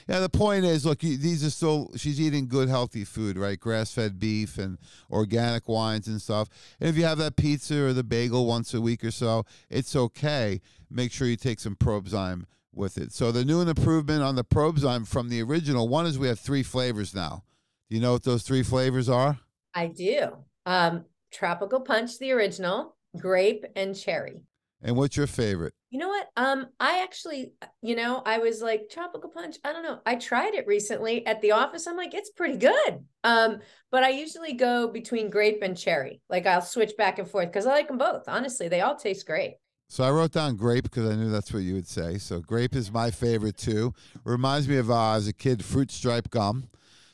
Yeah, 0.07 0.19
the 0.19 0.29
point 0.29 0.65
is, 0.65 0.85
look, 0.85 1.03
you, 1.03 1.17
these 1.17 1.45
are 1.45 1.49
still 1.49 1.91
she's 1.95 2.19
eating 2.19 2.47
good, 2.47 2.67
healthy 2.67 3.05
food, 3.05 3.37
right? 3.37 3.59
Grass-fed 3.59 4.19
beef 4.19 4.57
and 4.57 4.77
organic 5.09 5.69
wines 5.69 6.07
and 6.07 6.21
stuff. 6.21 6.49
And 6.79 6.89
if 6.89 6.97
you 6.97 7.05
have 7.05 7.17
that 7.19 7.35
pizza 7.35 7.81
or 7.81 7.93
the 7.93 8.03
bagel 8.03 8.45
once 8.45 8.73
a 8.73 8.81
week 8.81 9.03
or 9.03 9.11
so, 9.11 9.45
it's 9.69 9.95
okay. 9.95 10.61
Make 10.89 11.11
sure 11.11 11.27
you 11.27 11.37
take 11.37 11.59
some 11.59 11.75
Probzyme 11.75 12.45
with 12.73 12.97
it. 12.97 13.13
So 13.13 13.31
the 13.31 13.45
new 13.45 13.61
improvement 13.61 14.23
on 14.23 14.35
the 14.35 14.43
Probzyme 14.43 15.07
from 15.07 15.29
the 15.29 15.41
original 15.41 15.87
one 15.87 16.05
is 16.05 16.17
we 16.17 16.27
have 16.27 16.39
three 16.39 16.63
flavors 16.63 17.13
now. 17.13 17.43
Do 17.89 17.95
you 17.95 18.01
know 18.01 18.13
what 18.13 18.23
those 18.23 18.43
three 18.43 18.63
flavors 18.63 19.09
are? 19.09 19.39
I 19.73 19.87
do. 19.87 20.29
Um, 20.65 21.05
tropical 21.31 21.81
punch, 21.81 22.19
the 22.19 22.31
original, 22.31 22.95
grape 23.17 23.65
and 23.75 23.95
cherry. 23.95 24.41
And 24.83 24.95
what's 24.95 25.15
your 25.15 25.27
favorite? 25.27 25.73
You 25.91 25.99
know 25.99 26.07
what? 26.07 26.29
Um, 26.35 26.67
I 26.79 27.03
actually, 27.03 27.53
you 27.83 27.95
know, 27.95 28.23
I 28.25 28.39
was 28.39 28.61
like 28.61 28.89
tropical 28.89 29.29
punch. 29.29 29.57
I 29.63 29.73
don't 29.73 29.83
know. 29.83 29.99
I 30.05 30.15
tried 30.15 30.55
it 30.55 30.65
recently 30.65 31.25
at 31.27 31.39
the 31.41 31.51
office. 31.51 31.85
I'm 31.85 31.97
like, 31.97 32.15
it's 32.15 32.31
pretty 32.31 32.57
good. 32.57 33.05
Um, 33.23 33.59
but 33.91 34.03
I 34.03 34.09
usually 34.09 34.53
go 34.53 34.87
between 34.87 35.29
grape 35.29 35.61
and 35.61 35.77
cherry. 35.77 36.21
Like 36.29 36.47
I'll 36.47 36.61
switch 36.61 36.97
back 36.97 37.19
and 37.19 37.29
forth 37.29 37.47
because 37.47 37.67
I 37.67 37.73
like 37.73 37.89
them 37.89 37.99
both. 37.99 38.23
Honestly, 38.27 38.69
they 38.69 38.81
all 38.81 38.95
taste 38.95 39.27
great. 39.27 39.55
So 39.87 40.03
I 40.05 40.09
wrote 40.09 40.31
down 40.31 40.55
grape 40.55 40.85
because 40.85 41.07
I 41.07 41.15
knew 41.15 41.29
that's 41.29 41.53
what 41.53 41.63
you 41.63 41.73
would 41.73 41.87
say. 41.87 42.17
So 42.17 42.39
grape 42.39 42.75
is 42.75 42.91
my 42.91 43.11
favorite 43.11 43.57
too. 43.57 43.93
Reminds 44.23 44.67
me 44.67 44.77
of 44.77 44.89
uh, 44.89 45.11
as 45.11 45.27
a 45.27 45.33
kid 45.33 45.63
fruit 45.63 45.91
stripe 45.91 46.29
gum. 46.29 46.69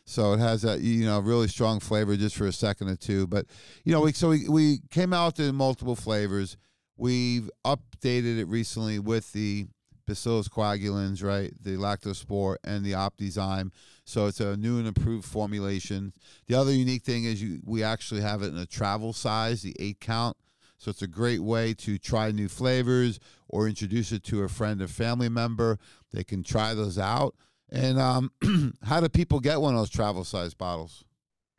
So 0.09 0.31
it 0.31 0.39
has 0.39 0.63
a 0.63 0.79
you 0.79 1.05
know 1.05 1.19
really 1.19 1.49
strong 1.49 1.81
flavor 1.81 2.15
just 2.15 2.37
for 2.37 2.47
a 2.47 2.53
second 2.53 2.87
or 2.87 2.95
two. 2.95 3.27
But 3.27 3.45
you 3.83 3.91
know, 3.91 4.01
we 4.01 4.13
so 4.13 4.29
we, 4.29 4.47
we 4.47 4.79
came 4.89 5.11
out 5.11 5.37
in 5.37 5.53
multiple 5.53 5.97
flavors. 5.97 6.55
We've 6.95 7.49
updated 7.65 8.39
it 8.39 8.45
recently 8.45 8.99
with 8.99 9.33
the 9.33 9.67
Bacillus 10.07 10.47
coagulans, 10.47 11.21
right? 11.21 11.51
The 11.61 11.71
lactospore 11.71 12.55
and 12.63 12.85
the 12.85 12.93
Optizyme. 12.93 13.71
So 14.05 14.27
it's 14.27 14.39
a 14.39 14.55
new 14.55 14.77
and 14.77 14.87
improved 14.87 15.25
formulation. 15.25 16.13
The 16.47 16.55
other 16.55 16.71
unique 16.71 17.03
thing 17.03 17.25
is 17.25 17.43
you 17.43 17.59
we 17.65 17.83
actually 17.83 18.21
have 18.21 18.41
it 18.41 18.47
in 18.47 18.57
a 18.57 18.65
travel 18.65 19.11
size, 19.11 19.61
the 19.61 19.75
eight 19.77 19.99
count. 19.99 20.37
So 20.77 20.89
it's 20.89 21.01
a 21.01 21.07
great 21.07 21.41
way 21.41 21.73
to 21.73 21.97
try 21.97 22.31
new 22.31 22.47
flavors 22.47 23.19
or 23.49 23.67
introduce 23.67 24.13
it 24.13 24.23
to 24.25 24.43
a 24.43 24.47
friend 24.47 24.81
or 24.81 24.87
family 24.87 25.27
member. 25.27 25.79
They 26.13 26.23
can 26.23 26.43
try 26.43 26.73
those 26.73 26.97
out. 26.97 27.35
And 27.71 27.99
um, 27.99 28.31
how 28.83 28.99
do 28.99 29.09
people 29.09 29.39
get 29.39 29.59
one 29.59 29.73
of 29.73 29.79
those 29.79 29.89
travel 29.89 30.23
size 30.23 30.53
bottles? 30.53 31.03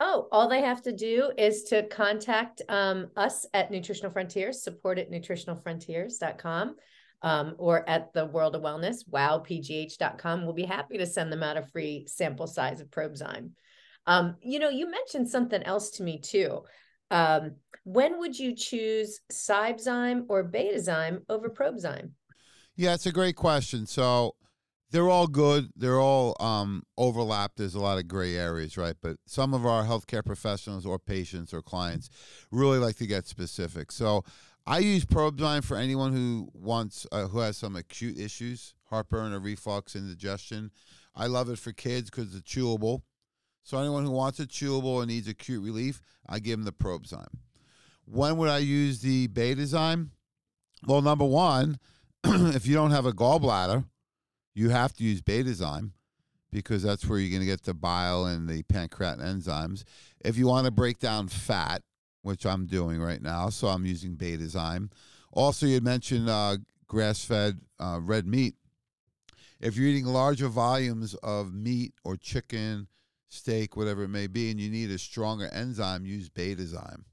Oh, 0.00 0.28
all 0.30 0.48
they 0.48 0.60
have 0.60 0.82
to 0.82 0.92
do 0.92 1.32
is 1.36 1.64
to 1.64 1.82
contact 1.88 2.62
um, 2.68 3.08
us 3.16 3.46
at 3.52 3.70
Nutritional 3.70 4.12
Frontiers, 4.12 4.62
support 4.62 4.98
at 4.98 5.10
nutritionalfrontiers.com 5.10 6.76
um, 7.22 7.54
or 7.58 7.88
at 7.88 8.12
the 8.12 8.26
World 8.26 8.54
of 8.54 8.62
Wellness, 8.62 9.08
wowpgh.com. 9.10 10.44
We'll 10.44 10.54
be 10.54 10.64
happy 10.64 10.98
to 10.98 11.06
send 11.06 11.32
them 11.32 11.42
out 11.42 11.56
a 11.56 11.66
free 11.66 12.06
sample 12.06 12.46
size 12.46 12.80
of 12.80 12.90
Probzyme. 12.90 13.50
Um, 14.06 14.36
you 14.40 14.60
know, 14.60 14.68
you 14.68 14.88
mentioned 14.88 15.28
something 15.28 15.62
else 15.64 15.90
to 15.92 16.04
me 16.04 16.20
too. 16.20 16.62
Um, 17.10 17.56
when 17.84 18.18
would 18.18 18.38
you 18.38 18.54
choose 18.54 19.20
Cybezyme 19.32 20.26
or 20.28 20.44
Betazyme 20.44 21.22
over 21.28 21.48
Probzyme? 21.48 22.10
Yeah, 22.76 22.94
it's 22.94 23.06
a 23.06 23.12
great 23.12 23.34
question. 23.34 23.86
So 23.86 24.36
they're 24.90 25.08
all 25.08 25.26
good. 25.26 25.68
They're 25.76 26.00
all 26.00 26.34
um, 26.40 26.82
overlapped. 26.96 27.58
There's 27.58 27.74
a 27.74 27.80
lot 27.80 27.98
of 27.98 28.08
gray 28.08 28.36
areas, 28.36 28.76
right? 28.76 28.96
But 29.00 29.18
some 29.26 29.52
of 29.52 29.66
our 29.66 29.84
healthcare 29.84 30.24
professionals 30.24 30.86
or 30.86 30.98
patients 30.98 31.52
or 31.52 31.62
clients 31.62 32.08
really 32.50 32.78
like 32.78 32.96
to 32.96 33.06
get 33.06 33.26
specific. 33.26 33.92
So 33.92 34.24
I 34.66 34.78
use 34.78 35.04
Probzyme 35.04 35.64
for 35.64 35.76
anyone 35.76 36.12
who 36.12 36.48
wants 36.54 37.06
uh, 37.12 37.26
who 37.28 37.40
has 37.40 37.56
some 37.56 37.76
acute 37.76 38.18
issues, 38.18 38.74
heartburn 38.84 39.32
or 39.32 39.40
reflux, 39.40 39.94
indigestion. 39.94 40.70
I 41.14 41.26
love 41.26 41.50
it 41.50 41.58
for 41.58 41.72
kids 41.72 42.10
because 42.10 42.34
it's 42.34 42.50
chewable. 42.50 43.02
So 43.62 43.78
anyone 43.78 44.04
who 44.04 44.12
wants 44.12 44.40
a 44.40 44.46
chewable 44.46 45.00
and 45.00 45.08
needs 45.08 45.28
acute 45.28 45.62
relief, 45.62 46.00
I 46.26 46.38
give 46.38 46.58
them 46.58 46.64
the 46.64 46.72
Probzyme. 46.72 47.26
When 48.06 48.38
would 48.38 48.48
I 48.48 48.58
use 48.58 49.00
the 49.00 49.28
Betazyme? 49.28 50.08
Well, 50.86 51.02
number 51.02 51.26
one, 51.26 51.78
if 52.24 52.66
you 52.66 52.74
don't 52.74 52.92
have 52.92 53.04
a 53.04 53.12
gallbladder 53.12 53.84
you 54.58 54.70
have 54.70 54.92
to 54.94 55.04
use 55.04 55.20
Betazyme 55.20 55.92
because 56.50 56.82
that's 56.82 57.06
where 57.06 57.18
you're 57.18 57.30
going 57.30 57.42
to 57.42 57.46
get 57.46 57.62
the 57.62 57.74
bile 57.74 58.24
and 58.24 58.48
the 58.48 58.62
pancreatic 58.64 59.24
enzymes. 59.24 59.84
If 60.24 60.36
you 60.36 60.48
want 60.48 60.64
to 60.64 60.72
break 60.72 60.98
down 60.98 61.28
fat, 61.28 61.82
which 62.22 62.44
I'm 62.44 62.66
doing 62.66 63.00
right 63.00 63.22
now, 63.22 63.50
so 63.50 63.68
I'm 63.68 63.86
using 63.86 64.16
Betazyme. 64.16 64.90
Also, 65.32 65.66
you 65.66 65.80
mentioned 65.80 66.28
uh, 66.28 66.56
grass-fed 66.88 67.60
uh, 67.78 68.00
red 68.02 68.26
meat. 68.26 68.54
If 69.60 69.76
you're 69.76 69.86
eating 69.86 70.06
larger 70.06 70.48
volumes 70.48 71.14
of 71.22 71.54
meat 71.54 71.92
or 72.04 72.16
chicken, 72.16 72.88
steak, 73.28 73.76
whatever 73.76 74.04
it 74.04 74.08
may 74.08 74.26
be, 74.26 74.50
and 74.50 74.58
you 74.58 74.70
need 74.70 74.90
a 74.90 74.98
stronger 74.98 75.48
enzyme, 75.52 76.04
use 76.04 76.28
Betazyme. 76.28 77.04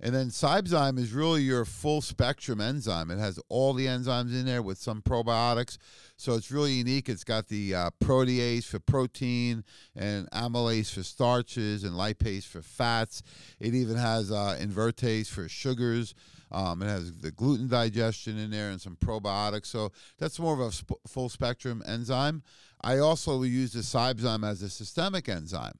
And 0.00 0.14
then 0.14 0.28
Cybezyme 0.28 0.98
is 0.98 1.12
really 1.12 1.42
your 1.42 1.64
full 1.64 2.00
spectrum 2.00 2.60
enzyme. 2.60 3.10
It 3.10 3.18
has 3.18 3.38
all 3.48 3.72
the 3.72 3.86
enzymes 3.86 4.38
in 4.38 4.44
there 4.44 4.60
with 4.60 4.76
some 4.76 5.02
probiotics. 5.02 5.78
So 6.16 6.34
it's 6.34 6.50
really 6.50 6.72
unique. 6.72 7.08
It's 7.08 7.24
got 7.24 7.48
the 7.48 7.74
uh, 7.74 7.90
protease 8.02 8.64
for 8.64 8.80
protein 8.80 9.64
and 9.94 10.28
amylase 10.32 10.92
for 10.92 11.04
starches 11.04 11.84
and 11.84 11.94
lipase 11.94 12.44
for 12.44 12.60
fats. 12.60 13.22
It 13.60 13.74
even 13.74 13.96
has 13.96 14.32
uh, 14.32 14.58
invertase 14.60 15.28
for 15.28 15.48
sugars. 15.48 16.14
Um, 16.50 16.82
it 16.82 16.86
has 16.86 17.12
the 17.20 17.30
gluten 17.30 17.68
digestion 17.68 18.36
in 18.36 18.50
there 18.50 18.70
and 18.70 18.80
some 18.80 18.96
probiotics. 18.96 19.66
So 19.66 19.92
that's 20.18 20.38
more 20.38 20.54
of 20.54 20.60
a 20.60 20.72
sp- 20.74 21.02
full 21.06 21.28
spectrum 21.28 21.82
enzyme. 21.86 22.42
I 22.82 22.98
also 22.98 23.42
use 23.42 23.72
the 23.72 23.80
Cybezyme 23.80 24.46
as 24.46 24.60
a 24.60 24.68
systemic 24.68 25.28
enzyme. 25.28 25.78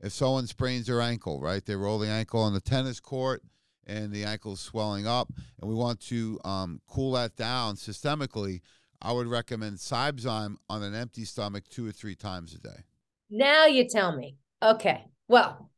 If 0.00 0.12
someone 0.12 0.46
sprains 0.46 0.86
their 0.86 1.00
ankle, 1.00 1.40
right, 1.40 1.64
they 1.64 1.74
roll 1.74 1.98
the 1.98 2.08
ankle 2.08 2.40
on 2.40 2.54
the 2.54 2.60
tennis 2.60 3.00
court 3.00 3.42
and 3.86 4.12
the 4.12 4.24
ankle 4.24 4.52
is 4.52 4.60
swelling 4.60 5.06
up, 5.06 5.32
and 5.60 5.68
we 5.68 5.74
want 5.74 5.98
to 6.00 6.38
um, 6.44 6.80
cool 6.86 7.12
that 7.12 7.36
down 7.36 7.74
systemically, 7.74 8.60
I 9.00 9.12
would 9.12 9.26
recommend 9.26 9.78
Cybezyme 9.78 10.56
on 10.68 10.82
an 10.82 10.94
empty 10.94 11.24
stomach 11.24 11.64
two 11.70 11.86
or 11.86 11.92
three 11.92 12.14
times 12.14 12.54
a 12.54 12.58
day. 12.58 12.84
Now 13.30 13.66
you 13.66 13.88
tell 13.88 14.14
me. 14.14 14.36
Okay. 14.62 15.06
Well, 15.28 15.70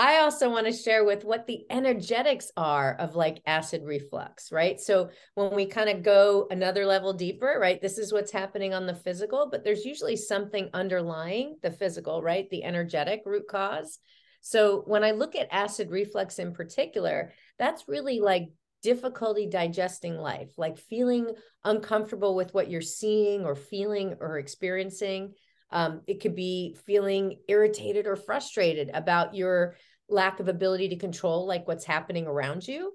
I 0.00 0.20
also 0.20 0.48
want 0.48 0.64
to 0.64 0.72
share 0.72 1.04
with 1.04 1.26
what 1.26 1.46
the 1.46 1.66
energetics 1.68 2.50
are 2.56 2.94
of 2.94 3.16
like 3.16 3.42
acid 3.44 3.82
reflux, 3.84 4.50
right? 4.50 4.80
So 4.80 5.10
when 5.34 5.54
we 5.54 5.66
kind 5.66 5.90
of 5.90 6.02
go 6.02 6.46
another 6.50 6.86
level 6.86 7.12
deeper, 7.12 7.58
right? 7.60 7.78
This 7.82 7.98
is 7.98 8.10
what's 8.10 8.32
happening 8.32 8.72
on 8.72 8.86
the 8.86 8.94
physical, 8.94 9.48
but 9.50 9.62
there's 9.62 9.84
usually 9.84 10.16
something 10.16 10.70
underlying 10.72 11.56
the 11.62 11.70
physical, 11.70 12.22
right? 12.22 12.48
The 12.48 12.64
energetic 12.64 13.20
root 13.26 13.46
cause. 13.46 13.98
So 14.40 14.84
when 14.86 15.04
I 15.04 15.10
look 15.10 15.36
at 15.36 15.52
acid 15.52 15.90
reflux 15.90 16.38
in 16.38 16.54
particular, 16.54 17.34
that's 17.58 17.86
really 17.86 18.20
like 18.20 18.48
difficulty 18.82 19.48
digesting 19.48 20.16
life, 20.16 20.48
like 20.56 20.78
feeling 20.78 21.30
uncomfortable 21.62 22.34
with 22.34 22.54
what 22.54 22.70
you're 22.70 22.80
seeing 22.80 23.44
or 23.44 23.54
feeling 23.54 24.14
or 24.18 24.38
experiencing. 24.38 25.34
Um, 25.72 26.00
it 26.06 26.20
could 26.20 26.34
be 26.34 26.76
feeling 26.86 27.40
irritated 27.46 28.06
or 28.06 28.16
frustrated 28.16 28.90
about 28.92 29.34
your 29.34 29.76
lack 30.10 30.40
of 30.40 30.48
ability 30.48 30.88
to 30.90 30.96
control 30.96 31.46
like 31.46 31.66
what's 31.66 31.84
happening 31.84 32.26
around 32.26 32.66
you. 32.66 32.92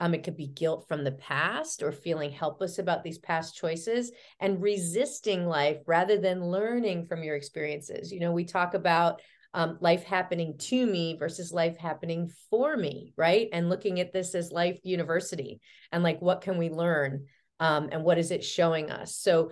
Um, 0.00 0.14
it 0.14 0.24
could 0.24 0.36
be 0.36 0.46
guilt 0.46 0.86
from 0.88 1.04
the 1.04 1.12
past 1.12 1.82
or 1.82 1.92
feeling 1.92 2.30
helpless 2.30 2.78
about 2.78 3.04
these 3.04 3.18
past 3.18 3.54
choices 3.54 4.12
and 4.40 4.62
resisting 4.62 5.46
life 5.46 5.78
rather 5.86 6.16
than 6.18 6.42
learning 6.42 7.06
from 7.06 7.22
your 7.22 7.36
experiences. 7.36 8.10
You 8.10 8.20
know, 8.20 8.32
we 8.32 8.44
talk 8.44 8.72
about 8.72 9.20
um, 9.52 9.78
life 9.80 10.04
happening 10.04 10.56
to 10.58 10.86
me 10.86 11.16
versus 11.18 11.52
life 11.52 11.76
happening 11.76 12.30
for 12.48 12.76
me, 12.76 13.12
right? 13.16 13.48
And 13.52 13.68
looking 13.68 14.00
at 14.00 14.12
this 14.12 14.34
as 14.34 14.52
life 14.52 14.78
university 14.84 15.60
and 15.92 16.02
like 16.02 16.22
what 16.22 16.40
can 16.40 16.56
we 16.56 16.70
learn 16.70 17.26
um, 17.58 17.90
and 17.92 18.04
what 18.04 18.16
is 18.16 18.30
it 18.30 18.44
showing 18.44 18.90
us? 18.90 19.16
So 19.16 19.50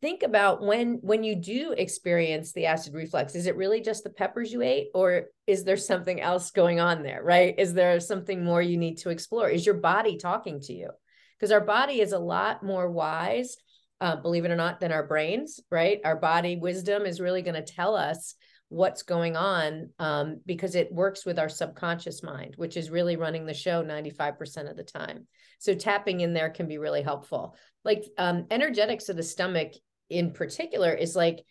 think 0.00 0.22
about 0.22 0.62
when 0.62 0.98
when 1.02 1.22
you 1.22 1.34
do 1.34 1.72
experience 1.72 2.52
the 2.52 2.66
acid 2.66 2.94
reflux 2.94 3.34
is 3.34 3.46
it 3.46 3.56
really 3.56 3.80
just 3.80 4.02
the 4.02 4.10
peppers 4.10 4.52
you 4.52 4.62
ate 4.62 4.88
or 4.94 5.26
is 5.46 5.64
there 5.64 5.76
something 5.76 6.20
else 6.20 6.50
going 6.50 6.80
on 6.80 7.02
there 7.02 7.22
right? 7.22 7.54
Is 7.58 7.74
there 7.74 8.00
something 8.00 8.44
more 8.44 8.62
you 8.62 8.76
need 8.76 8.98
to 8.98 9.10
explore? 9.10 9.48
Is 9.48 9.66
your 9.66 9.76
body 9.76 10.16
talking 10.16 10.60
to 10.62 10.72
you? 10.72 10.90
Because 11.38 11.52
our 11.52 11.60
body 11.60 12.00
is 12.00 12.12
a 12.12 12.18
lot 12.18 12.62
more 12.62 12.90
wise 12.90 13.56
uh, 14.00 14.16
believe 14.16 14.46
it 14.46 14.50
or 14.50 14.56
not 14.56 14.80
than 14.80 14.92
our 14.92 15.06
brains 15.06 15.60
right? 15.70 16.00
Our 16.04 16.16
body 16.16 16.56
wisdom 16.56 17.04
is 17.04 17.20
really 17.20 17.42
going 17.42 17.62
to 17.62 17.72
tell 17.72 17.94
us 17.94 18.34
what's 18.68 19.02
going 19.02 19.36
on 19.36 19.90
um, 19.98 20.40
because 20.46 20.76
it 20.76 20.92
works 20.92 21.26
with 21.26 21.40
our 21.40 21.48
subconscious 21.48 22.22
mind 22.22 22.54
which 22.56 22.76
is 22.76 22.88
really 22.88 23.16
running 23.16 23.44
the 23.44 23.52
show 23.52 23.82
95% 23.82 24.70
of 24.70 24.76
the 24.76 24.84
time. 24.84 25.26
So 25.58 25.74
tapping 25.74 26.20
in 26.20 26.32
there 26.32 26.48
can 26.48 26.68
be 26.68 26.78
really 26.78 27.02
helpful. 27.02 27.54
Like 27.84 28.04
um, 28.16 28.46
energetics 28.50 29.10
of 29.10 29.16
the 29.16 29.22
stomach 29.22 29.72
in 30.10 30.32
particular 30.32 30.92
is 30.92 31.16
like 31.16 31.44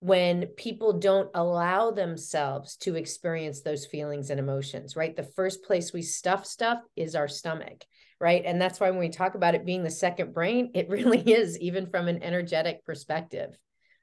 when 0.00 0.46
people 0.56 0.98
don't 0.98 1.30
allow 1.34 1.90
themselves 1.90 2.76
to 2.76 2.96
experience 2.96 3.62
those 3.62 3.86
feelings 3.86 4.30
and 4.30 4.38
emotions, 4.38 4.94
right? 4.94 5.16
The 5.16 5.22
first 5.22 5.64
place 5.64 5.92
we 5.92 6.02
stuff 6.02 6.46
stuff 6.46 6.78
is 6.96 7.14
our 7.14 7.28
stomach, 7.28 7.84
right? 8.20 8.42
And 8.44 8.60
that's 8.60 8.78
why 8.78 8.90
when 8.90 8.98
we 8.98 9.08
talk 9.08 9.34
about 9.34 9.54
it 9.54 9.64
being 9.64 9.82
the 9.82 9.90
second 9.90 10.34
brain, 10.34 10.70
it 10.74 10.88
really 10.88 11.20
is, 11.20 11.58
even 11.58 11.86
from 11.86 12.08
an 12.08 12.22
energetic 12.22 12.84
perspective, 12.84 13.56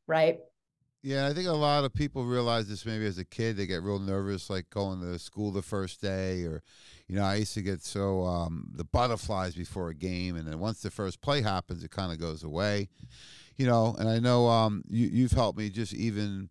right? 0.08 0.38
Yeah, 1.04 1.28
I 1.28 1.34
think 1.34 1.50
a 1.50 1.54
lot 1.54 1.84
of 1.84 1.94
people 1.94 2.24
realize 2.24 2.70
this 2.70 2.86
maybe 2.86 3.06
as 3.06 3.18
a 3.18 3.26
kid. 3.26 3.58
They 3.58 3.66
get 3.66 3.84
real 3.84 4.00
nervous, 4.00 4.50
like 4.50 4.70
going 4.70 5.02
to 5.02 5.20
school 5.20 5.52
the 5.52 5.62
first 5.62 6.02
day, 6.02 6.44
or, 6.44 6.64
you 7.10 7.18
know, 7.18 7.26
I 7.26 7.36
used 7.36 7.54
to 7.56 7.62
get 7.62 7.84
so 7.84 8.24
um, 8.24 8.70
the 8.74 8.86
butterflies 8.86 9.54
before 9.54 9.90
a 9.90 9.96
game. 9.96 10.38
And 10.38 10.48
then 10.48 10.60
once 10.60 10.82
the 10.82 10.90
first 10.90 11.22
play 11.22 11.42
happens, 11.42 11.84
it 11.84 11.92
kind 11.92 12.14
of 12.14 12.20
goes 12.20 12.44
away 12.44 12.88
you 13.58 13.68
know, 13.68 13.96
and 13.98 14.10
I 14.10 14.20
know 14.20 14.48
um, 14.48 14.84
you, 14.88 15.08
you've 15.08 15.32
helped 15.32 15.58
me 15.58 15.70
just 15.70 15.94
even, 15.94 16.50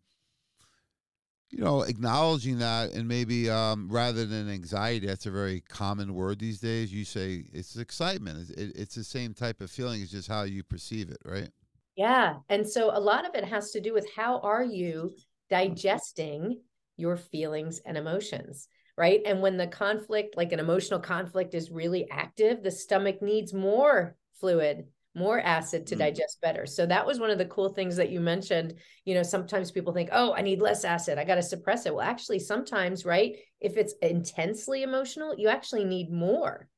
you 1.51 1.63
know, 1.63 1.83
acknowledging 1.83 2.59
that 2.59 2.93
and 2.93 3.07
maybe 3.07 3.51
um, 3.51 3.89
rather 3.91 4.25
than 4.25 4.49
anxiety, 4.49 5.07
that's 5.07 5.27
a 5.27 5.31
very 5.31 5.61
common 5.61 6.15
word 6.15 6.39
these 6.39 6.61
days. 6.61 6.93
You 6.93 7.05
say 7.05 7.45
it's 7.53 7.77
excitement. 7.77 8.41
It's, 8.41 8.51
it, 8.51 8.73
it's 8.77 8.95
the 8.95 9.05
same 9.05 9.35
type 9.35 9.61
of 9.61 9.71
feeling. 9.71 10.01
It's 10.01 10.13
just 10.13 10.29
how 10.29 10.43
you 10.45 10.63
perceive 10.63 11.11
it, 11.11 11.19
right? 11.25 11.51
Yeah. 11.97 12.37
And 12.49 12.69
so 12.69 12.91
a 12.97 13.01
lot 13.01 13.29
of 13.29 13.35
it 13.35 13.45
has 13.45 13.71
to 13.73 13.81
do 13.81 13.93
with 13.93 14.07
how 14.17 14.39
are 14.41 14.65
you 14.65 15.15
digesting 15.51 16.61
your 16.97 17.17
feelings 17.17 17.81
and 17.85 17.97
emotions 17.97 18.69
right? 18.97 19.23
And 19.25 19.41
when 19.41 19.57
the 19.57 19.67
conflict, 19.67 20.37
like 20.37 20.53
an 20.53 20.61
emotional 20.61 21.01
conflict, 21.01 21.55
is 21.55 21.71
really 21.71 22.09
active, 22.11 22.63
the 22.63 22.71
stomach 22.71 23.23
needs 23.23 23.55
more 23.55 24.17
fluid 24.39 24.87
more 25.15 25.41
acid 25.41 25.87
to 25.87 25.95
mm. 25.95 25.99
digest 25.99 26.41
better. 26.41 26.67
So 26.67 26.87
that 26.87 27.07
was 27.07 27.21
one 27.21 27.31
of 27.31 27.39
the 27.39 27.47
cool 27.47 27.71
things 27.71 27.97
that 27.97 28.11
you 28.11 28.21
mentioned. 28.21 28.75
You 29.05 29.15
know, 29.15 29.23
sometimes 29.23 29.71
people 29.71 29.93
think, 29.93 30.09
oh, 30.13 30.33
I 30.33 30.43
need 30.43 30.61
less 30.61 30.85
acid. 30.85 31.19
I 31.19 31.25
got 31.25 31.35
to 31.37 31.43
suppress 31.43 31.87
it. 31.87 31.95
Well, 31.95 32.07
actually, 32.07 32.39
sometimes, 32.39 33.05
right? 33.05 33.37
If 33.61 33.77
it's 33.77 33.95
intensely 34.03 34.83
emotional, 34.83 35.35
you 35.37 35.49
actually 35.49 35.85
need 35.85 36.11
more. 36.11 36.69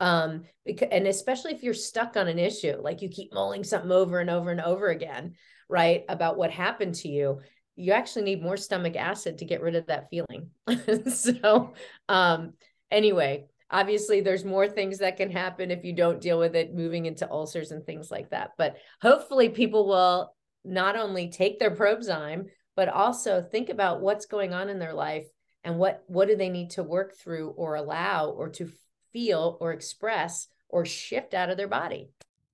Um, 0.00 0.42
because, 0.64 0.88
and 0.90 1.06
especially 1.06 1.52
if 1.52 1.62
you're 1.62 1.74
stuck 1.74 2.16
on 2.16 2.28
an 2.28 2.38
issue, 2.38 2.76
like 2.80 3.02
you 3.02 3.08
keep 3.08 3.32
mulling 3.32 3.62
something 3.62 3.92
over 3.92 4.18
and 4.18 4.30
over 4.30 4.50
and 4.50 4.60
over 4.60 4.88
again, 4.88 5.34
right? 5.68 6.04
About 6.08 6.36
what 6.36 6.50
happened 6.50 6.96
to 6.96 7.08
you, 7.08 7.40
you 7.76 7.92
actually 7.92 8.22
need 8.22 8.42
more 8.42 8.56
stomach 8.56 8.96
acid 8.96 9.38
to 9.38 9.44
get 9.44 9.62
rid 9.62 9.76
of 9.76 9.86
that 9.86 10.08
feeling. 10.10 10.50
so, 11.14 11.74
um, 12.08 12.54
anyway, 12.90 13.46
obviously 13.72 14.20
there's 14.20 14.44
more 14.44 14.68
things 14.68 14.98
that 14.98 15.16
can 15.16 15.30
happen 15.30 15.70
if 15.70 15.84
you 15.84 15.94
don't 15.94 16.20
deal 16.20 16.38
with 16.38 16.54
it 16.54 16.74
moving 16.74 17.06
into 17.06 17.28
ulcers 17.30 17.72
and 17.72 17.84
things 17.84 18.10
like 18.10 18.30
that. 18.30 18.50
But 18.58 18.76
hopefully 19.00 19.48
people 19.48 19.88
will 19.88 20.34
not 20.64 20.94
only 20.94 21.28
take 21.28 21.58
their 21.58 21.74
probzyme 21.74 22.46
but 22.74 22.88
also 22.88 23.42
think 23.42 23.68
about 23.68 24.00
what's 24.00 24.26
going 24.26 24.54
on 24.54 24.68
in 24.68 24.78
their 24.78 24.94
life 24.94 25.26
and 25.64 25.78
what 25.78 26.04
what 26.06 26.28
do 26.28 26.36
they 26.36 26.48
need 26.48 26.70
to 26.70 26.82
work 26.82 27.14
through 27.16 27.50
or 27.50 27.74
allow 27.74 28.28
or 28.28 28.48
to 28.48 28.70
feel 29.12 29.56
or 29.60 29.72
express 29.72 30.48
or 30.68 30.84
shift 30.84 31.34
out 31.34 31.50
of 31.50 31.56
their 31.56 31.68
body. 31.68 32.10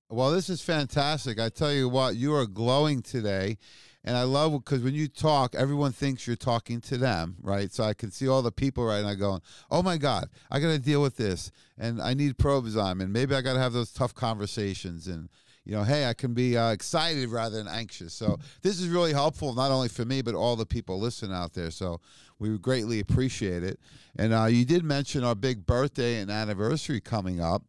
Well 0.09 0.31
this 0.31 0.49
is 0.49 0.61
fantastic. 0.61 1.39
I 1.39 1.49
tell 1.49 1.71
you 1.71 1.87
what 1.87 2.15
you 2.15 2.33
are 2.33 2.47
glowing 2.47 3.01
today 3.01 3.57
and 4.03 4.15
I 4.15 4.23
love 4.23 4.53
because 4.53 4.81
when 4.81 4.93
you 4.93 5.07
talk, 5.07 5.55
everyone 5.55 5.91
thinks 5.91 6.25
you're 6.25 6.35
talking 6.35 6.81
to 6.81 6.97
them, 6.97 7.35
right? 7.41 7.71
So 7.71 7.83
I 7.83 7.93
can 7.93 8.11
see 8.11 8.27
all 8.27 8.41
the 8.41 8.51
people 8.51 8.85
right 8.85 9.03
now 9.03 9.13
going, 9.13 9.41
"Oh 9.69 9.83
my 9.83 9.97
God, 9.97 10.29
I 10.49 10.59
got 10.59 10.69
to 10.69 10.79
deal 10.79 11.01
with 11.01 11.17
this, 11.17 11.51
and 11.77 12.01
I 12.01 12.13
need 12.13 12.37
Probzyme, 12.37 13.01
and 13.01 13.11
maybe 13.11 13.35
I 13.35 13.41
got 13.41 13.53
to 13.53 13.59
have 13.59 13.73
those 13.73 13.91
tough 13.91 14.13
conversations." 14.13 15.07
And 15.07 15.29
you 15.65 15.75
know, 15.75 15.83
hey, 15.83 16.07
I 16.07 16.13
can 16.13 16.33
be 16.33 16.57
uh, 16.57 16.71
excited 16.71 17.29
rather 17.29 17.57
than 17.57 17.67
anxious. 17.67 18.13
So 18.13 18.39
this 18.61 18.79
is 18.79 18.87
really 18.87 19.13
helpful, 19.13 19.53
not 19.53 19.69
only 19.69 19.89
for 19.89 20.05
me 20.05 20.21
but 20.21 20.33
all 20.33 20.55
the 20.55 20.65
people 20.65 20.99
listening 20.99 21.35
out 21.35 21.53
there. 21.53 21.69
So 21.69 22.01
we 22.39 22.57
greatly 22.57 22.99
appreciate 22.99 23.63
it. 23.63 23.79
And 24.17 24.33
uh, 24.33 24.45
you 24.45 24.65
did 24.65 24.83
mention 24.83 25.23
our 25.23 25.35
big 25.35 25.65
birthday 25.65 26.21
and 26.21 26.31
anniversary 26.31 27.01
coming 27.01 27.39
up. 27.39 27.63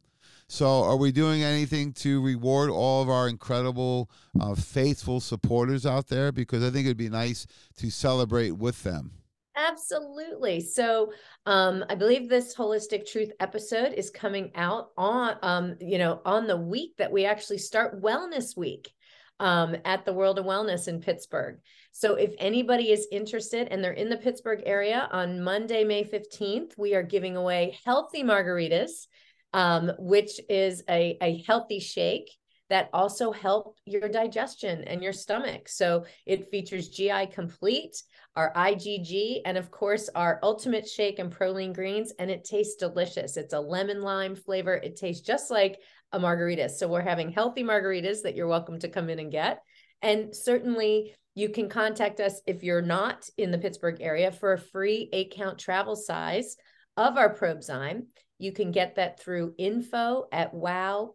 So, 0.53 0.83
are 0.83 0.97
we 0.97 1.13
doing 1.13 1.45
anything 1.45 1.93
to 1.93 2.21
reward 2.21 2.71
all 2.71 3.03
of 3.03 3.09
our 3.09 3.29
incredible, 3.29 4.11
uh, 4.41 4.57
faithful 4.57 5.21
supporters 5.21 5.87
out 5.87 6.09
there? 6.09 6.33
Because 6.33 6.65
I 6.65 6.71
think 6.71 6.87
it'd 6.87 6.97
be 6.97 7.09
nice 7.09 7.47
to 7.77 7.89
celebrate 7.89 8.51
with 8.51 8.83
them. 8.83 9.13
Absolutely. 9.55 10.61
So, 10.61 11.13
um, 11.47 11.85
I 11.89 11.95
believe 11.95 12.29
this 12.29 12.57
holistic 12.57 13.09
truth 13.09 13.31
episode 13.39 13.93
is 13.93 14.11
coming 14.11 14.51
out 14.57 14.91
on, 14.97 15.37
um, 15.43 15.77
you 15.81 15.99
know, 15.99 16.21
on 16.25 16.49
the 16.49 16.57
week 16.57 16.97
that 16.99 17.13
we 17.13 17.27
actually 17.27 17.59
start 17.59 18.03
Wellness 18.03 18.57
Week 18.57 18.91
um, 19.39 19.77
at 19.85 20.05
the 20.05 20.13
World 20.13 20.41
of 20.41 20.47
Wellness 20.47 20.89
in 20.89 21.01
Pittsburgh. 21.01 21.61
So, 21.93 22.17
if 22.17 22.35
anybody 22.39 22.91
is 22.91 23.07
interested 23.13 23.69
and 23.71 23.85
they're 23.85 23.93
in 23.93 24.11
the 24.11 24.17
Pittsburgh 24.17 24.65
area 24.67 25.09
on 25.13 25.45
Monday, 25.45 25.85
May 25.85 26.03
15th, 26.03 26.77
we 26.77 26.97
are 26.97 27.05
giving 27.05 27.37
away 27.37 27.79
healthy 27.85 28.25
margaritas 28.25 29.07
um, 29.53 29.93
which 29.99 30.41
is 30.49 30.83
a, 30.89 31.17
a 31.21 31.43
healthy 31.47 31.81
shake 31.81 32.31
that 32.71 32.89
also 32.93 33.33
help 33.33 33.77
your 33.85 34.09
digestion 34.09 34.85
and 34.85 35.03
your 35.03 35.13
stomach. 35.13 35.69
So 35.69 36.07
it 36.25 36.51
features 36.51 36.89
GI 36.89 37.27
Complete, 37.33 38.01
our 38.37 38.53
IgG, 38.55 39.41
and 39.45 39.59
of 39.59 39.73
course 39.73 40.09
our 40.15 40.39
Ultimate 40.43 40.89
Shake 40.89 41.19
and 41.19 41.37
Proline 41.37 41.75
Greens, 41.75 42.13
and 42.19 42.31
it 42.31 42.45
tastes 42.45 42.77
delicious. 42.77 43.37
It's 43.37 43.55
a 43.55 43.61
lemon 43.61 44.03
lime 44.03 44.37
flavor. 44.37 44.75
It 44.75 44.97
tastes 44.97 45.27
just 45.27 45.51
like 45.51 45.81
a 46.13 46.21
margarita. 46.21 46.69
So 46.69 46.87
we're 46.87 47.01
having 47.01 47.31
healthy 47.31 47.65
margaritas 47.65 48.23
that 48.23 48.37
you're 48.37 48.47
welcome 48.47 48.79
to 48.79 48.89
come 48.89 49.11
in 49.11 49.19
and 49.19 49.33
get. 49.33 49.63
And 50.01 50.35
certainly 50.35 51.15
you 51.35 51.49
can 51.49 51.69
contact 51.69 52.21
us 52.21 52.41
if 52.47 52.63
you're 52.63 52.83
not 52.83 53.29
in 53.37 53.51
the 53.51 53.59
Pittsburgh 53.59 54.01
area 54.01 54.31
for 54.31 54.53
a 54.53 54.59
free 54.59 55.09
eight 55.13 55.33
count 55.37 55.59
travel 55.59 55.97
size 55.97 56.57
of 56.97 57.17
our 57.17 57.35
Probzyme. 57.35 58.03
You 58.41 58.53
can 58.53 58.73
get 58.73 58.97
that 58.97 59.21
through 59.21 59.55
info 59.59 60.27
at 60.33 60.55
wowpgh.com 60.55 61.15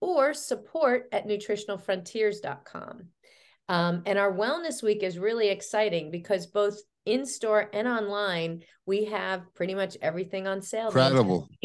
or 0.00 0.34
support 0.34 1.08
at 1.12 1.26
nutritionalfrontiers.com. 1.26 3.02
Um, 3.68 4.02
and 4.06 4.18
our 4.18 4.32
wellness 4.32 4.82
week 4.82 5.02
is 5.02 5.18
really 5.18 5.48
exciting 5.48 6.10
because 6.10 6.46
both 6.46 6.78
in 7.04 7.26
store 7.26 7.68
and 7.72 7.86
online, 7.88 8.62
we 8.86 9.06
have 9.06 9.54
pretty 9.54 9.74
much 9.74 9.96
everything 10.00 10.46
on 10.46 10.62
sale. 10.62 10.86
Incredible. 10.86 11.48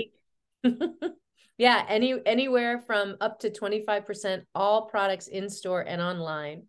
Yeah, 1.57 1.85
any 1.87 2.15
anywhere 2.25 2.79
from 2.79 3.15
up 3.21 3.39
to 3.41 3.49
25% 3.49 4.41
all 4.55 4.87
products 4.87 5.27
in 5.27 5.49
store 5.49 5.81
and 5.81 6.01
online. 6.01 6.63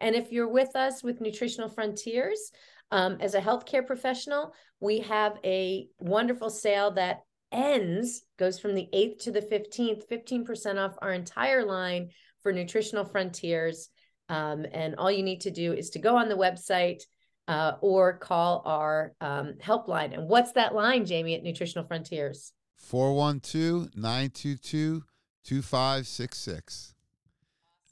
And 0.00 0.14
if 0.14 0.32
you're 0.32 0.48
with 0.48 0.76
us 0.76 1.02
with 1.02 1.20
Nutritional 1.20 1.68
Frontiers, 1.68 2.50
um, 2.90 3.18
as 3.20 3.34
a 3.34 3.40
healthcare 3.40 3.86
professional, 3.86 4.54
we 4.80 5.00
have 5.00 5.38
a 5.44 5.88
wonderful 5.98 6.50
sale 6.50 6.90
that 6.92 7.20
ends, 7.52 8.22
goes 8.38 8.58
from 8.58 8.74
the 8.74 8.88
8th 8.94 9.18
to 9.24 9.32
the 9.32 9.42
15th, 9.42 10.08
15% 10.08 10.78
off 10.78 10.96
our 11.02 11.12
entire 11.12 11.64
line 11.64 12.10
for 12.42 12.52
Nutritional 12.52 13.04
Frontiers. 13.04 13.88
Um, 14.28 14.64
and 14.72 14.94
all 14.96 15.10
you 15.10 15.22
need 15.22 15.42
to 15.42 15.50
do 15.50 15.72
is 15.72 15.90
to 15.90 15.98
go 15.98 16.16
on 16.16 16.28
the 16.28 16.36
website 16.36 17.02
uh, 17.48 17.72
or 17.80 18.16
call 18.16 18.62
our 18.64 19.14
um, 19.20 19.54
helpline. 19.62 20.14
And 20.14 20.28
what's 20.28 20.52
that 20.52 20.74
line, 20.74 21.04
Jamie, 21.04 21.34
at 21.34 21.42
Nutritional 21.42 21.86
Frontiers? 21.86 22.52
412 22.76 23.96
922 23.96 25.02
2566. 25.44 26.94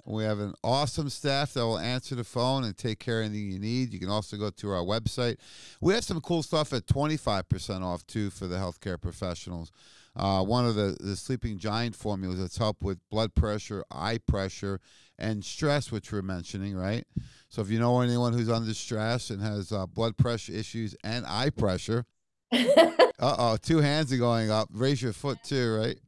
We 0.08 0.24
have 0.24 0.40
an 0.40 0.54
awesome 0.64 1.10
staff 1.10 1.52
that 1.52 1.60
will 1.60 1.78
answer 1.78 2.14
the 2.14 2.24
phone 2.24 2.64
and 2.64 2.76
take 2.76 2.98
care 2.98 3.20
of 3.20 3.26
anything 3.26 3.50
you 3.50 3.58
need. 3.58 3.92
You 3.92 4.00
can 4.00 4.08
also 4.08 4.38
go 4.38 4.48
to 4.48 4.70
our 4.70 4.82
website. 4.82 5.36
We 5.80 5.92
have 5.92 6.04
some 6.04 6.20
cool 6.22 6.42
stuff 6.42 6.72
at 6.72 6.86
25% 6.86 7.82
off 7.82 8.06
too 8.06 8.30
for 8.30 8.46
the 8.46 8.56
healthcare 8.56 9.00
professionals. 9.00 9.70
Uh, 10.16 10.42
one 10.42 10.66
of 10.66 10.74
the, 10.74 10.96
the 10.98 11.14
sleeping 11.14 11.58
giant 11.58 11.94
formulas 11.94 12.40
that's 12.40 12.56
helped 12.56 12.82
with 12.82 12.98
blood 13.10 13.34
pressure, 13.34 13.84
eye 13.90 14.18
pressure, 14.26 14.80
and 15.18 15.44
stress, 15.44 15.92
which 15.92 16.10
we're 16.10 16.22
mentioning, 16.22 16.74
right? 16.74 17.04
So 17.50 17.60
if 17.60 17.70
you 17.70 17.78
know 17.78 18.00
anyone 18.00 18.32
who's 18.32 18.50
under 18.50 18.72
stress 18.74 19.30
and 19.30 19.42
has 19.42 19.72
uh, 19.72 19.86
blood 19.86 20.16
pressure 20.16 20.52
issues 20.52 20.96
and 21.04 21.26
eye 21.26 21.50
pressure, 21.50 22.06
uh 22.52 22.96
oh, 23.20 23.56
two 23.60 23.78
hands 23.78 24.12
are 24.12 24.16
going 24.16 24.50
up. 24.50 24.68
Raise 24.72 25.02
your 25.02 25.12
foot 25.12 25.38
too, 25.44 25.76
right? 25.76 25.98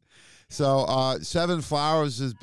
So 0.48 0.80
uh, 0.88 1.18
seven 1.18 1.60
flowers 1.60 2.20
is 2.20 2.34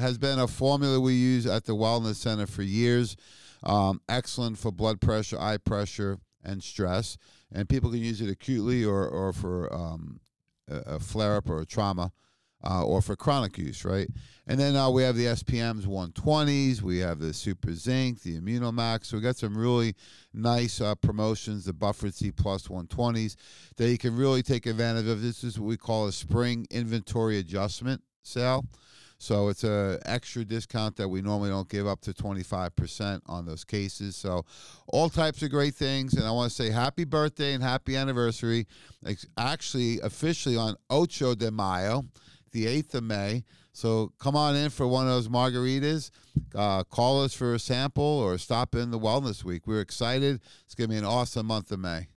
has 0.00 0.18
been 0.18 0.38
a 0.38 0.48
formula 0.48 1.00
we 1.00 1.14
use 1.14 1.46
at 1.46 1.64
the 1.64 1.74
Wellness 1.74 2.16
Center 2.16 2.46
for 2.46 2.62
years. 2.62 3.16
Um, 3.62 4.00
excellent 4.08 4.58
for 4.58 4.72
blood 4.72 5.00
pressure, 5.00 5.38
eye 5.38 5.58
pressure, 5.58 6.18
and 6.42 6.62
stress. 6.62 7.18
And 7.52 7.68
people 7.68 7.90
can 7.90 8.00
use 8.00 8.20
it 8.20 8.30
acutely 8.30 8.84
or, 8.84 9.06
or 9.06 9.32
for 9.32 9.72
um, 9.72 10.20
a, 10.68 10.94
a 10.94 11.00
flare 11.00 11.36
up 11.36 11.48
or 11.50 11.60
a 11.60 11.66
trauma. 11.66 12.12
Uh, 12.62 12.84
or 12.84 13.00
for 13.00 13.16
chronic 13.16 13.56
use, 13.56 13.86
right? 13.86 14.06
And 14.46 14.60
then 14.60 14.76
uh, 14.76 14.90
we 14.90 15.02
have 15.02 15.16
the 15.16 15.24
SPMs 15.24 15.86
120s, 15.86 16.82
we 16.82 16.98
have 16.98 17.18
the 17.18 17.32
Super 17.32 17.72
Zinc, 17.72 18.20
the 18.20 18.38
Immunomax. 18.38 19.06
So 19.06 19.16
we 19.16 19.22
got 19.22 19.36
some 19.36 19.56
really 19.56 19.94
nice 20.34 20.78
uh, 20.78 20.94
promotions, 20.96 21.64
the 21.64 21.72
Buffer 21.72 22.10
C 22.10 22.30
Plus 22.30 22.68
120s 22.68 23.36
that 23.78 23.88
you 23.88 23.96
can 23.96 24.14
really 24.14 24.42
take 24.42 24.66
advantage 24.66 25.06
of. 25.06 25.22
This 25.22 25.42
is 25.42 25.58
what 25.58 25.68
we 25.68 25.78
call 25.78 26.06
a 26.06 26.12
spring 26.12 26.66
inventory 26.70 27.38
adjustment 27.38 28.02
sale. 28.22 28.66
So 29.20 29.48
it's 29.48 29.64
a 29.64 30.00
extra 30.06 30.46
discount 30.46 30.96
that 30.96 31.06
we 31.06 31.20
normally 31.20 31.50
don't 31.50 31.68
give 31.68 31.86
up 31.86 32.00
to 32.02 32.14
25% 32.14 33.20
on 33.26 33.44
those 33.44 33.64
cases. 33.64 34.16
So 34.16 34.46
all 34.86 35.10
types 35.10 35.42
of 35.42 35.50
great 35.50 35.74
things. 35.74 36.14
And 36.14 36.24
I 36.24 36.30
want 36.30 36.50
to 36.50 36.56
say 36.56 36.70
happy 36.70 37.04
birthday 37.04 37.52
and 37.52 37.62
happy 37.62 37.96
anniversary. 37.96 38.66
Actually 39.36 40.00
officially 40.00 40.56
on 40.56 40.74
Ocho 40.88 41.34
de 41.34 41.50
Mayo, 41.50 42.06
the 42.52 42.64
8th 42.64 42.94
of 42.94 43.04
May. 43.04 43.44
So 43.74 44.10
come 44.18 44.36
on 44.36 44.56
in 44.56 44.70
for 44.70 44.86
one 44.86 45.06
of 45.06 45.12
those 45.12 45.28
margaritas. 45.28 46.10
Uh, 46.54 46.82
call 46.84 47.22
us 47.22 47.34
for 47.34 47.52
a 47.52 47.58
sample 47.58 48.02
or 48.02 48.38
stop 48.38 48.74
in 48.74 48.90
the 48.90 48.98
Wellness 48.98 49.44
Week. 49.44 49.66
We're 49.66 49.82
excited. 49.82 50.40
It's 50.64 50.74
going 50.74 50.88
to 50.88 50.94
be 50.94 50.98
an 50.98 51.04
awesome 51.04 51.44
month 51.44 51.70
of 51.72 51.80
May. 51.80 52.08